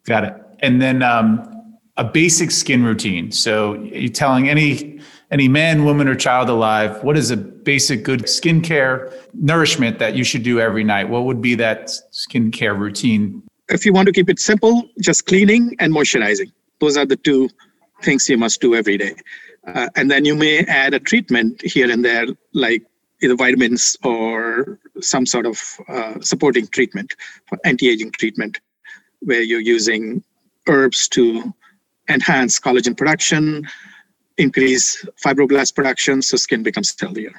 Got 0.06 0.26
it. 0.26 0.36
And 0.60 0.82
then 0.82 1.02
um, 1.02 1.78
a 1.98 2.04
basic 2.04 2.52
skin 2.52 2.84
routine. 2.84 3.32
So 3.32 3.76
you're 3.76 4.12
telling 4.12 4.50
any 4.50 5.00
any 5.32 5.48
man, 5.48 5.84
woman, 5.84 6.08
or 6.08 6.14
child 6.14 6.48
alive 6.48 7.04
what 7.04 7.18
is 7.18 7.32
a 7.32 7.38
basic 7.38 8.04
good 8.04 8.24
skincare 8.24 9.12
nourishment 9.34 9.98
that 9.98 10.16
you 10.16 10.24
should 10.24 10.44
do 10.44 10.60
every 10.60 10.84
night? 10.84 11.10
What 11.10 11.24
would 11.24 11.42
be 11.42 11.56
that 11.56 11.88
skincare 12.12 12.78
routine? 12.78 13.42
If 13.70 13.86
you 13.86 13.94
want 13.94 14.08
to 14.08 14.12
keep 14.12 14.30
it 14.30 14.40
simple, 14.40 14.88
just 15.02 15.26
cleaning 15.26 15.76
and 15.80 15.92
moisturizing. 15.94 16.52
Those 16.80 16.98
are 16.98 17.06
the 17.06 17.16
two 17.16 17.50
things 18.04 18.30
you 18.30 18.38
must 18.38 18.62
do 18.62 18.76
every 18.76 18.98
day. 18.98 19.16
Uh, 19.66 19.88
and 19.96 20.12
then 20.12 20.26
you 20.26 20.36
may 20.36 20.60
add 20.66 20.94
a 20.94 21.00
treatment 21.00 21.62
here 21.62 21.90
and 21.90 22.04
there, 22.04 22.28
like 22.54 22.84
either 23.24 23.36
vitamins 23.36 23.98
or 24.04 24.80
some 25.02 25.26
sort 25.26 25.46
of 25.46 25.62
uh, 25.88 26.20
supporting 26.20 26.68
treatment 26.68 27.16
for 27.48 27.58
anti-aging 27.64 28.12
treatment, 28.12 28.60
where 29.22 29.42
you're 29.42 29.62
using 29.62 30.24
herbs 30.68 31.08
to 31.08 31.54
enhance 32.10 32.60
collagen 32.60 32.96
production, 32.96 33.68
increase 34.38 35.06
fibroblast 35.24 35.74
production, 35.74 36.22
so 36.22 36.36
skin 36.38 36.64
becomes 36.64 36.94
healthier. 37.00 37.32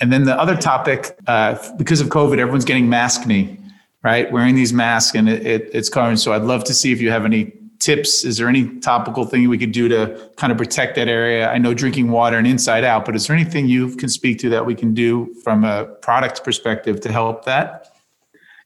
And 0.00 0.12
then 0.12 0.24
the 0.24 0.38
other 0.38 0.56
topic, 0.56 1.16
uh, 1.26 1.56
because 1.76 2.00
of 2.00 2.08
COVID, 2.08 2.38
everyone's 2.38 2.64
getting 2.64 2.88
mask 2.88 3.22
maskne, 3.22 3.58
right? 4.02 4.30
Wearing 4.32 4.54
these 4.54 4.72
masks 4.72 5.14
and 5.14 5.28
it, 5.28 5.46
it, 5.46 5.70
it's 5.72 5.88
covering. 5.88 6.16
So 6.16 6.32
I'd 6.32 6.42
love 6.42 6.64
to 6.64 6.74
see 6.74 6.92
if 6.92 7.00
you 7.00 7.10
have 7.10 7.24
any 7.24 7.52
tips. 7.80 8.24
Is 8.24 8.36
there 8.36 8.48
any 8.48 8.78
topical 8.80 9.24
thing 9.24 9.48
we 9.48 9.58
could 9.58 9.72
do 9.72 9.88
to 9.88 10.30
kind 10.36 10.52
of 10.52 10.58
protect 10.58 10.94
that 10.96 11.08
area? 11.08 11.50
I 11.50 11.58
know 11.58 11.74
drinking 11.74 12.10
water 12.10 12.38
and 12.38 12.46
inside 12.46 12.84
out, 12.84 13.04
but 13.04 13.16
is 13.16 13.26
there 13.26 13.34
anything 13.34 13.66
you 13.66 13.96
can 13.96 14.08
speak 14.08 14.38
to 14.40 14.50
that 14.50 14.64
we 14.64 14.74
can 14.74 14.94
do 14.94 15.34
from 15.42 15.64
a 15.64 15.86
product 16.02 16.44
perspective 16.44 17.00
to 17.00 17.10
help 17.10 17.44
that? 17.46 17.88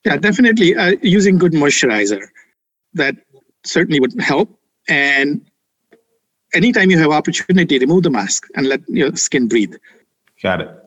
Yeah, 0.04 0.16
definitely 0.18 0.76
uh, 0.76 0.96
using 1.00 1.38
good 1.38 1.52
moisturizer. 1.52 2.26
That 2.92 3.16
certainly 3.64 4.00
would 4.00 4.20
help. 4.20 4.58
And 4.88 5.48
anytime 6.52 6.90
you 6.90 6.98
have 6.98 7.10
opportunity, 7.10 7.78
remove 7.78 8.02
the 8.02 8.10
mask 8.10 8.46
and 8.54 8.66
let 8.66 8.80
your 8.88 9.16
skin 9.16 9.48
breathe. 9.48 9.74
Got 10.42 10.60
it. 10.60 10.83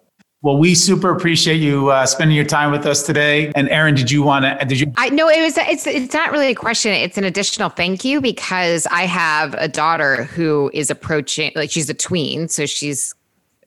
Well, 0.48 0.58
we 0.58 0.76
super 0.76 1.14
appreciate 1.14 1.58
you 1.58 1.90
uh, 1.90 2.06
spending 2.06 2.34
your 2.34 2.46
time 2.46 2.72
with 2.72 2.86
us 2.86 3.04
today. 3.04 3.52
And 3.54 3.68
Erin, 3.68 3.96
did 3.96 4.10
you 4.10 4.24
want 4.24 4.46
to? 4.46 4.66
Did 4.66 4.80
you? 4.80 4.94
I 4.96 5.10
know 5.10 5.28
it 5.28 5.42
was. 5.42 5.58
It's 5.58 5.86
it's 5.86 6.14
not 6.14 6.32
really 6.32 6.48
a 6.48 6.56
question. 6.56 6.94
It's 6.94 7.18
an 7.18 7.26
additional 7.26 7.68
thank 7.68 8.06
you 8.06 8.22
because 8.22 8.88
I 8.90 9.02
have 9.02 9.56
a 9.56 9.68
daughter 9.68 10.24
who 10.24 10.72
is 10.74 10.90
approaching, 10.90 11.52
like 11.54 11.70
she's 11.70 11.90
a 11.90 11.94
tween, 11.94 12.48
so 12.48 12.66
she's 12.66 13.14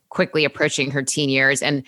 quickly 0.08 0.42
approaching 0.46 0.90
her 0.90 1.02
teen 1.02 1.28
years, 1.28 1.60
and 1.60 1.82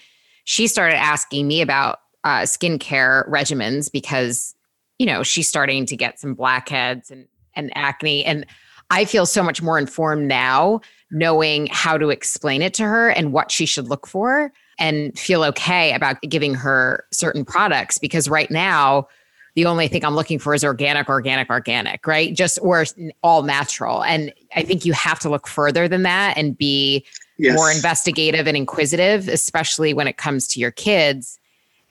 she 0.44 0.66
started 0.66 0.96
asking 0.96 1.48
me 1.48 1.62
about 1.62 2.00
uh, 2.24 2.42
skincare 2.42 3.26
regimens 3.30 3.90
because 3.90 4.54
you 4.98 5.06
know 5.06 5.22
she's 5.22 5.48
starting 5.48 5.86
to 5.86 5.96
get 5.96 6.20
some 6.20 6.34
blackheads 6.34 7.10
and 7.10 7.26
and 7.56 7.72
acne, 7.74 8.26
and 8.26 8.44
I 8.90 9.06
feel 9.06 9.24
so 9.24 9.42
much 9.42 9.62
more 9.62 9.78
informed 9.78 10.28
now 10.28 10.82
knowing 11.10 11.68
how 11.70 11.96
to 11.96 12.10
explain 12.10 12.60
it 12.60 12.74
to 12.74 12.82
her 12.82 13.08
and 13.08 13.32
what 13.32 13.50
she 13.50 13.64
should 13.64 13.88
look 13.88 14.06
for 14.06 14.52
and 14.78 15.16
feel 15.18 15.44
okay 15.44 15.92
about 15.94 16.20
giving 16.22 16.54
her 16.54 17.04
certain 17.12 17.44
products 17.44 17.98
because 17.98 18.28
right 18.28 18.50
now 18.50 19.06
the 19.54 19.66
only 19.66 19.86
thing 19.86 20.04
I'm 20.04 20.14
looking 20.14 20.38
for 20.38 20.54
is 20.54 20.64
organic, 20.64 21.08
organic, 21.08 21.50
organic, 21.50 22.06
right? 22.06 22.34
Just 22.34 22.58
or 22.62 22.86
all 23.22 23.42
natural. 23.42 24.02
And 24.02 24.32
I 24.56 24.62
think 24.62 24.86
you 24.86 24.94
have 24.94 25.18
to 25.20 25.28
look 25.28 25.46
further 25.46 25.88
than 25.88 26.04
that 26.04 26.38
and 26.38 26.56
be 26.56 27.04
yes. 27.38 27.54
more 27.54 27.70
investigative 27.70 28.46
and 28.46 28.56
inquisitive, 28.56 29.28
especially 29.28 29.92
when 29.92 30.08
it 30.08 30.16
comes 30.16 30.46
to 30.48 30.60
your 30.60 30.70
kids. 30.70 31.38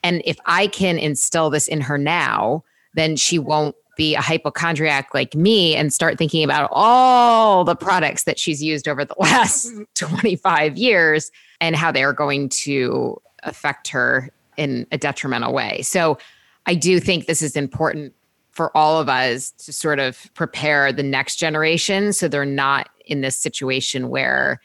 And 0.02 0.22
if 0.24 0.38
I 0.46 0.66
can 0.66 0.98
instill 0.98 1.50
this 1.50 1.68
in 1.68 1.80
her 1.82 1.98
now, 1.98 2.64
then 2.94 3.14
she 3.14 3.38
won't 3.38 3.76
be 3.96 4.14
a 4.14 4.20
hypochondriac 4.20 5.14
like 5.14 5.34
me 5.34 5.76
and 5.76 5.92
start 5.92 6.18
thinking 6.18 6.44
about 6.44 6.68
all 6.72 7.64
the 7.64 7.76
products 7.76 8.24
that 8.24 8.38
she's 8.38 8.62
used 8.62 8.88
over 8.88 9.04
the 9.04 9.14
last 9.18 9.68
mm-hmm. 9.68 9.82
25 9.94 10.76
years 10.76 11.30
and 11.60 11.76
how 11.76 11.92
they 11.92 12.02
are 12.02 12.12
going 12.12 12.48
to 12.48 13.20
affect 13.42 13.88
her 13.88 14.30
in 14.56 14.86
a 14.92 14.98
detrimental 14.98 15.52
way. 15.52 15.82
So 15.82 16.18
I 16.66 16.74
do 16.74 17.00
think 17.00 17.26
this 17.26 17.42
is 17.42 17.56
important 17.56 18.14
for 18.50 18.76
all 18.76 19.00
of 19.00 19.08
us 19.08 19.50
to 19.50 19.72
sort 19.72 19.98
of 19.98 20.32
prepare 20.34 20.92
the 20.92 21.02
next 21.02 21.36
generation 21.36 22.12
so 22.12 22.28
they're 22.28 22.44
not 22.44 22.88
in 23.06 23.22
this 23.22 23.36
situation 23.36 24.10
where 24.10 24.60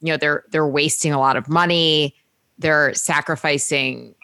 you 0.00 0.12
know 0.12 0.16
they're 0.16 0.44
they're 0.50 0.66
wasting 0.66 1.12
a 1.12 1.18
lot 1.18 1.36
of 1.36 1.48
money, 1.48 2.14
they're 2.58 2.94
sacrificing 2.94 4.14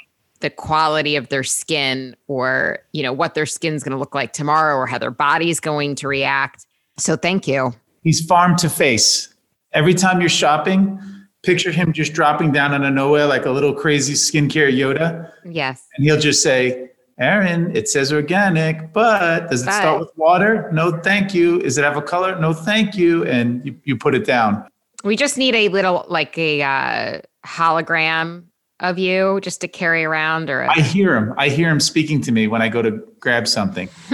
the 0.40 0.50
quality 0.50 1.16
of 1.16 1.28
their 1.28 1.44
skin 1.44 2.16
or 2.26 2.78
you 2.92 3.02
know 3.02 3.12
what 3.12 3.34
their 3.34 3.46
skin's 3.46 3.82
going 3.82 3.92
to 3.92 3.98
look 3.98 4.14
like 4.14 4.32
tomorrow 4.32 4.76
or 4.76 4.86
how 4.86 4.98
their 4.98 5.10
body's 5.10 5.60
going 5.60 5.94
to 5.96 6.08
react. 6.08 6.66
So 6.96 7.16
thank 7.16 7.46
you. 7.46 7.74
He's 8.02 8.24
farm 8.24 8.56
to 8.56 8.68
face. 8.68 9.34
Every 9.72 9.94
time 9.94 10.20
you're 10.20 10.30
shopping 10.30 11.00
picture 11.42 11.70
him 11.70 11.92
just 11.92 12.12
dropping 12.12 12.52
down 12.52 12.74
on 12.74 12.84
a 12.84 12.90
nowhere 12.90 13.26
like 13.26 13.46
a 13.46 13.50
little 13.50 13.72
crazy 13.72 14.14
skincare 14.14 14.72
yoda. 14.72 15.30
Yes. 15.44 15.86
And 15.96 16.04
he'll 16.04 16.18
just 16.18 16.42
say 16.42 16.90
Erin 17.18 17.74
it 17.76 17.88
says 17.88 18.12
organic 18.12 18.92
but 18.92 19.50
does 19.50 19.62
it 19.62 19.66
but. 19.66 19.78
start 19.78 20.00
with 20.00 20.10
water? 20.16 20.70
No 20.72 21.00
thank 21.00 21.34
you. 21.34 21.60
Is 21.60 21.78
it 21.78 21.84
have 21.84 21.96
a 21.96 22.02
color? 22.02 22.38
No 22.38 22.52
thank 22.52 22.96
you. 22.96 23.24
And 23.24 23.64
you, 23.64 23.74
you 23.84 23.96
put 23.96 24.14
it 24.14 24.24
down. 24.24 24.64
We 25.04 25.16
just 25.16 25.38
need 25.38 25.54
a 25.54 25.68
little 25.68 26.04
like 26.08 26.36
a 26.36 26.62
uh, 26.62 27.20
hologram 27.46 28.44
of 28.80 28.98
you 28.98 29.40
just 29.42 29.60
to 29.62 29.68
carry 29.68 30.04
around 30.04 30.50
or 30.50 30.62
a- 30.62 30.70
I 30.70 30.80
hear 30.80 31.16
him. 31.16 31.34
I 31.36 31.48
hear 31.48 31.68
him 31.68 31.80
speaking 31.80 32.20
to 32.22 32.32
me 32.32 32.46
when 32.46 32.62
I 32.62 32.68
go 32.68 32.82
to 32.82 32.90
grab 33.20 33.48
something. 33.48 33.88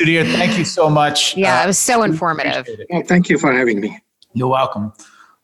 Sudhir, 0.00 0.30
thank 0.32 0.56
you 0.58 0.64
so 0.64 0.88
much. 0.88 1.36
Yeah, 1.36 1.60
uh, 1.60 1.64
it 1.64 1.66
was 1.66 1.78
so 1.78 2.02
informative. 2.02 2.66
Well, 2.90 3.02
thank 3.02 3.28
you 3.28 3.38
for 3.38 3.52
having 3.52 3.80
me. 3.80 3.98
You're 4.32 4.48
welcome. 4.48 4.92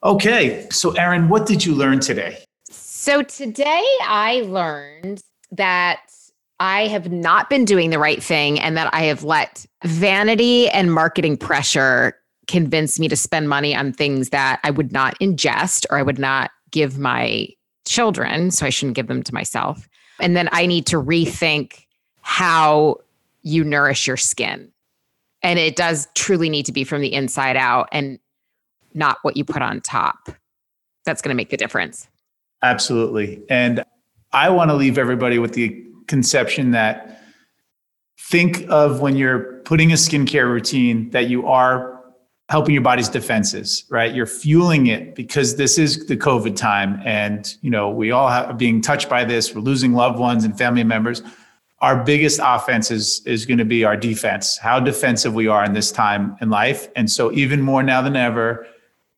Okay, 0.03 0.67
so 0.71 0.93
Erin, 0.93 1.29
what 1.29 1.45
did 1.47 1.65
you 1.65 1.75
learn 1.75 2.01
today? 2.01 2.39
So 2.71 3.23
today 3.23 3.85
I 4.03 4.43
learned 4.47 5.23
that 5.53 6.01
I 6.61 6.87
have 6.89 7.11
not 7.13 7.51
been 7.51 7.65
doing 7.65 7.91
the 7.91 7.99
right 7.99 8.23
thing 8.23 8.59
and 8.59 8.77
that 8.77 8.93
I 8.95 9.03
have 9.03 9.23
let 9.25 9.67
vanity 9.85 10.69
and 10.71 10.93
marketing 10.93 11.37
pressure 11.37 12.15
convince 12.47 12.99
me 12.99 13.09
to 13.09 13.17
spend 13.17 13.49
money 13.49 13.77
on 13.77 13.93
things 13.93 14.31
that 14.31 14.61
I 14.65 14.71
would 14.71 14.93
not 14.93 15.19
ingest 15.21 15.85
or 15.91 15.99
I 15.99 16.03
would 16.03 16.19
not 16.19 16.51
give 16.71 16.99
my 16.99 17.49
children, 17.89 18.51
so 18.51 18.67
I 18.67 18.71
shouldn't 18.71 18.97
give 18.97 19.07
them 19.07 19.23
to 19.23 19.35
myself. 19.35 19.89
And 20.21 20.37
then 20.37 20.49
I 20.53 20.67
need 20.67 20.87
to 20.87 20.97
rethink 20.97 21.87
how 22.21 22.97
you 23.43 23.65
nourish 23.65 24.07
your 24.07 24.17
skin. 24.17 24.71
And 25.43 25.59
it 25.59 25.77
does 25.77 26.09
truly 26.15 26.49
need 26.49 26.67
to 26.67 26.73
be 26.73 26.85
from 26.85 27.01
the 27.01 27.13
inside 27.13 27.57
out 27.57 27.89
and 27.93 28.19
not 28.95 29.19
what 29.23 29.37
you 29.37 29.45
put 29.45 29.63
on 29.63 29.81
top. 29.81 30.31
That's 31.05 31.23
going 31.23 31.31
to 31.31 31.37
make 31.37 31.51
the 31.51 31.57
difference. 31.57 32.09
Absolutely. 32.63 33.41
And 33.49 33.85
I 34.33 34.51
want 34.51 34.71
to 34.71 34.75
leave 34.75 34.99
everybody 34.99 35.39
with 35.39 35.55
the 35.55 35.85
conception 36.07 36.73
that 36.73 37.23
think 38.19 38.67
of 38.69 39.01
when 39.01 39.17
you're 39.17 39.61
putting 39.61 39.93
a 39.93 39.95
skincare 39.95 40.47
routine 40.51 41.11
that 41.11 41.29
you 41.29 41.47
are 41.47 41.98
helping 42.49 42.73
your 42.73 42.83
body's 42.83 43.09
defenses, 43.09 43.85
right? 43.91 44.15
You're 44.15 44.27
fueling 44.27 44.87
it 44.87 45.15
because 45.15 45.57
this 45.57 45.79
is 45.79 46.07
the 46.07 46.17
COVID 46.17 46.57
time, 46.57 47.01
and 47.05 47.55
you 47.61 47.71
know 47.71 47.91
we 47.91 48.11
all 48.11 48.29
are 48.29 48.53
being 48.55 48.81
touched 48.81 49.09
by 49.09 49.25
this. 49.25 49.55
We're 49.55 49.61
losing 49.61 49.93
loved 49.93 50.19
ones 50.19 50.45
and 50.45 50.57
family 50.57 50.85
members. 50.85 51.23
Our 51.81 52.03
biggest 52.03 52.41
offense 52.43 52.91
is 52.91 53.23
is 53.27 53.47
going 53.47 53.59
to 53.59 53.65
be 53.65 53.85
our 53.85 53.97
defense. 53.97 54.57
How 54.57 54.81
defensive 54.81 55.35
we 55.35 55.47
are 55.47 55.65
in 55.65 55.75
this 55.75 55.93
time 55.93 56.37
in 56.41 56.51
life, 56.51 56.89
and 56.97 57.11
so 57.11 57.33
even 57.33 57.61
more 57.61 57.83
now 57.83 58.03
than 58.03 58.17
ever, 58.17 58.67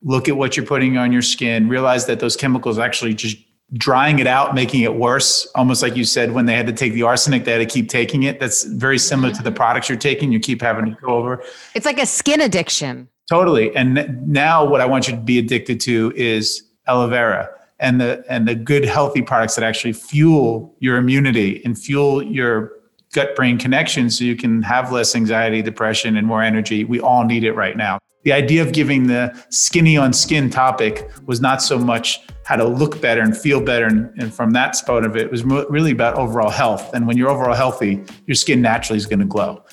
look 0.03 0.29
at 0.29 0.37
what 0.37 0.57
you're 0.57 0.67
putting 0.67 0.97
on 0.97 1.13
your 1.13 1.23
skin. 1.23 1.69
Realize 1.69 2.07
that 2.07 2.21
those 2.21 2.37
chemicals 2.37 2.79
actually 2.79 3.15
just 3.15 3.37
drying 3.75 4.19
it 4.19 4.27
out, 4.27 4.53
making 4.53 4.81
it 4.83 4.97
worse. 4.97 5.47
Almost 5.55 5.81
like 5.81 5.95
you 5.97 6.05
said, 6.05 6.33
when 6.33 6.47
they 6.47 6.57
had 6.57 6.67
to 6.67 6.73
take 6.73 6.93
the 6.93 7.05
arsenic, 7.05 7.45
they 7.45 7.53
had 7.53 7.59
to 7.59 7.67
keep 7.67 7.89
taking 7.89 8.25
it. 8.25 8.41
That's 8.41 8.65
very 8.65 8.99
similar 8.99 9.33
to 9.33 9.43
the 9.45 9.53
products 9.53 9.89
you're 9.89 9.97
taking. 9.97 10.33
You 10.33 10.41
keep 10.41 10.61
having 10.61 10.87
to 10.87 11.01
go 11.01 11.15
over. 11.15 11.45
It's 11.75 11.87
like 11.87 12.01
a 12.01 12.07
skin 12.07 12.41
addiction. 12.41 13.09
Totally. 13.31 13.75
And 13.77 14.27
now 14.27 14.65
what 14.65 14.81
I 14.81 14.87
want 14.87 15.07
you 15.07 15.15
to 15.15 15.21
be 15.21 15.39
addicted 15.39 15.79
to 15.83 16.13
is 16.17 16.65
aloe 16.89 17.07
vera 17.07 17.49
and 17.79 18.01
the 18.01 18.25
and 18.29 18.49
the 18.49 18.57
good 18.57 18.85
healthy 18.85 19.23
products 19.23 19.55
that 19.55 19.63
actually 19.63 19.93
fuel 19.93 20.75
your 20.81 20.97
immunity 20.97 21.63
and 21.65 21.79
fuel 21.79 22.25
your 22.25 22.73
gut 23.15 23.37
brain 23.37 23.57
connection 23.57 24.11
so 24.11 24.25
you 24.25 24.35
can 24.35 24.63
have 24.63 24.91
less 24.91 25.15
anxiety, 25.15 25.63
depression 25.63 26.17
and 26.17 26.27
more 26.27 26.43
energy. 26.43 26.83
We 26.83 26.99
all 26.99 27.25
need 27.25 27.45
it 27.45 27.53
right 27.53 27.77
now. 27.77 28.01
The 28.25 28.33
idea 28.33 28.63
of 28.63 28.73
giving 28.73 29.07
the 29.07 29.33
skinny 29.49 29.97
on 29.97 30.13
skin 30.13 30.51
topic 30.51 31.09
was 31.27 31.41
not 31.41 31.63
so 31.63 31.79
much 31.79 32.21
how 32.45 32.57
to 32.57 32.65
look 32.65 33.01
better 33.01 33.23
and 33.23 33.37
feel 33.37 33.61
better. 33.61 33.87
And, 33.87 34.13
and 34.21 34.35
from 34.35 34.51
that 34.51 34.75
spot 34.75 35.07
of 35.07 35.17
it, 35.17 35.23
it 35.23 35.31
was 35.31 35.45
really 35.45 35.93
about 35.93 36.17
overall 36.17 36.51
health. 36.51 36.93
And 36.95 37.07
when 37.07 37.17
you're 37.17 37.31
overall 37.31 37.55
healthy, 37.55 38.03
your 38.27 38.35
skin 38.35 38.61
naturally 38.61 38.99
is 38.99 39.07
going 39.07 39.21
to 39.21 39.25
glow. 39.25 39.65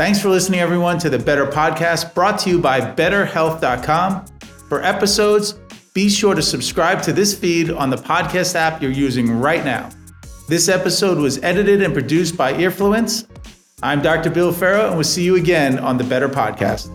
Thanks 0.00 0.18
for 0.18 0.30
listening, 0.30 0.60
everyone, 0.60 0.98
to 1.00 1.10
the 1.10 1.18
Betr 1.18 1.52
Podcast 1.52 2.14
brought 2.14 2.38
to 2.38 2.48
you 2.48 2.58
by 2.58 2.80
BetrHealth.com. 2.80 4.24
For 4.66 4.82
episodes, 4.82 5.52
be 5.92 6.08
sure 6.08 6.34
to 6.34 6.40
subscribe 6.40 7.02
to 7.02 7.12
this 7.12 7.38
feed 7.38 7.70
on 7.70 7.90
the 7.90 7.98
podcast 7.98 8.54
app 8.54 8.80
you're 8.80 8.90
using 8.90 9.30
right 9.30 9.62
now. 9.62 9.90
This 10.48 10.70
episode 10.70 11.18
was 11.18 11.36
edited 11.42 11.82
and 11.82 11.92
produced 11.92 12.34
by 12.34 12.54
Earfluence. 12.54 13.26
I'm 13.82 14.00
Dr. 14.00 14.30
Bill 14.30 14.54
Ferro, 14.54 14.86
and 14.86 14.94
we'll 14.94 15.04
see 15.04 15.22
you 15.22 15.36
again 15.36 15.78
on 15.78 15.98
the 15.98 16.04
Betr 16.04 16.30
Podcast. 16.30 16.88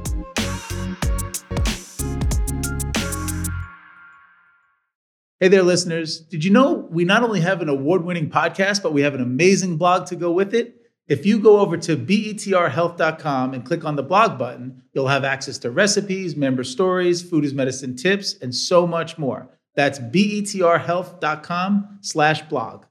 Hey 5.39 5.49
there, 5.49 5.61
listeners. 5.61 6.21
Did 6.21 6.43
you 6.43 6.49
know 6.49 6.87
we 6.89 7.05
not 7.05 7.21
only 7.21 7.41
have 7.41 7.61
an 7.61 7.69
award 7.69 8.03
winning 8.03 8.31
podcast, 8.31 8.81
but 8.81 8.93
we 8.93 9.01
have 9.01 9.13
an 9.13 9.21
amazing 9.21 9.77
blog 9.77 10.07
to 10.07 10.15
go 10.15 10.31
with 10.31 10.55
it? 10.55 10.84
If 11.07 11.23
you 11.23 11.39
go 11.39 11.59
over 11.59 11.77
to 11.77 11.95
betrhealth.com 11.95 13.53
and 13.53 13.63
click 13.63 13.85
on 13.85 13.95
the 13.95 14.01
blog 14.01 14.39
button, 14.39 14.81
you'll 14.93 15.07
have 15.07 15.23
access 15.23 15.59
to 15.59 15.69
recipes, 15.69 16.35
member 16.35 16.63
stories, 16.63 17.21
food 17.21 17.45
is 17.45 17.53
medicine 17.53 17.95
tips, 17.95 18.33
and 18.41 18.55
so 18.55 18.87
much 18.87 19.19
more. 19.19 19.47
That's 19.75 19.99
betrhealth.com 19.99 21.99
slash 22.01 22.41
blog. 22.43 22.85